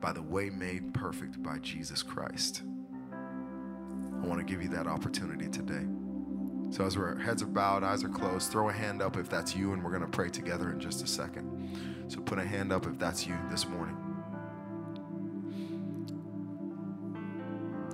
[0.00, 2.62] by the way made perfect by Jesus Christ.
[3.12, 5.86] I want to give you that opportunity today.
[6.70, 9.56] So, as our heads are bowed, eyes are closed, throw a hand up if that's
[9.56, 12.04] you, and we're going to pray together in just a second.
[12.08, 13.96] So, put a hand up if that's you this morning.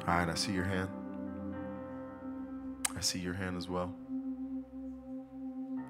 [0.07, 0.89] All right, I see your hand.
[2.97, 3.95] I see your hand as well.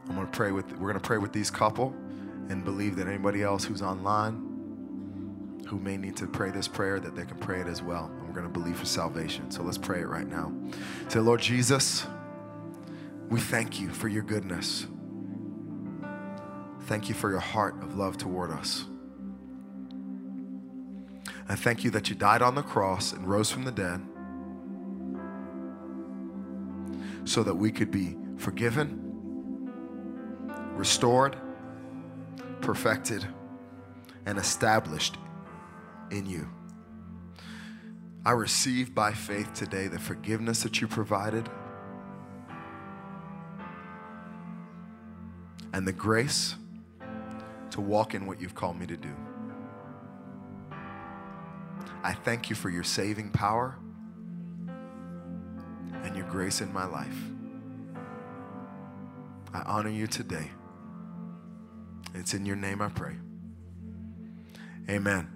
[0.09, 1.95] I'm going to pray with we're going to pray with these couple
[2.49, 4.53] and believe that anybody else who's online
[5.67, 8.11] who may need to pray this prayer that they can pray it as well.
[8.19, 9.51] And we're going to believe for salvation.
[9.51, 10.53] So let's pray it right now.
[11.09, 12.07] Say, Lord Jesus,
[13.33, 14.87] we thank you for your goodness.
[16.83, 18.85] Thank you for your heart of love toward us.
[21.49, 24.03] I thank you that you died on the cross and rose from the dead
[27.25, 29.01] so that we could be forgiven,
[30.75, 31.35] restored,
[32.61, 33.27] perfected,
[34.27, 35.17] and established
[36.11, 36.47] in you.
[38.27, 41.49] I receive by faith today the forgiveness that you provided
[45.73, 46.57] and the grace
[47.71, 49.15] to walk in what you've called me to do.
[52.03, 53.77] I thank you for your saving power
[56.03, 57.17] and your grace in my life.
[59.55, 60.51] I honor you today.
[62.15, 63.15] It's in your name I pray.
[64.89, 65.29] Amen.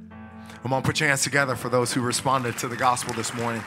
[0.63, 3.63] Come on, put your hands together for those who responded to the gospel this morning.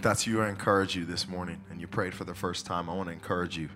[0.00, 2.88] If that's you, I encourage you this morning and you prayed for the first time,
[2.88, 3.68] I want to encourage you.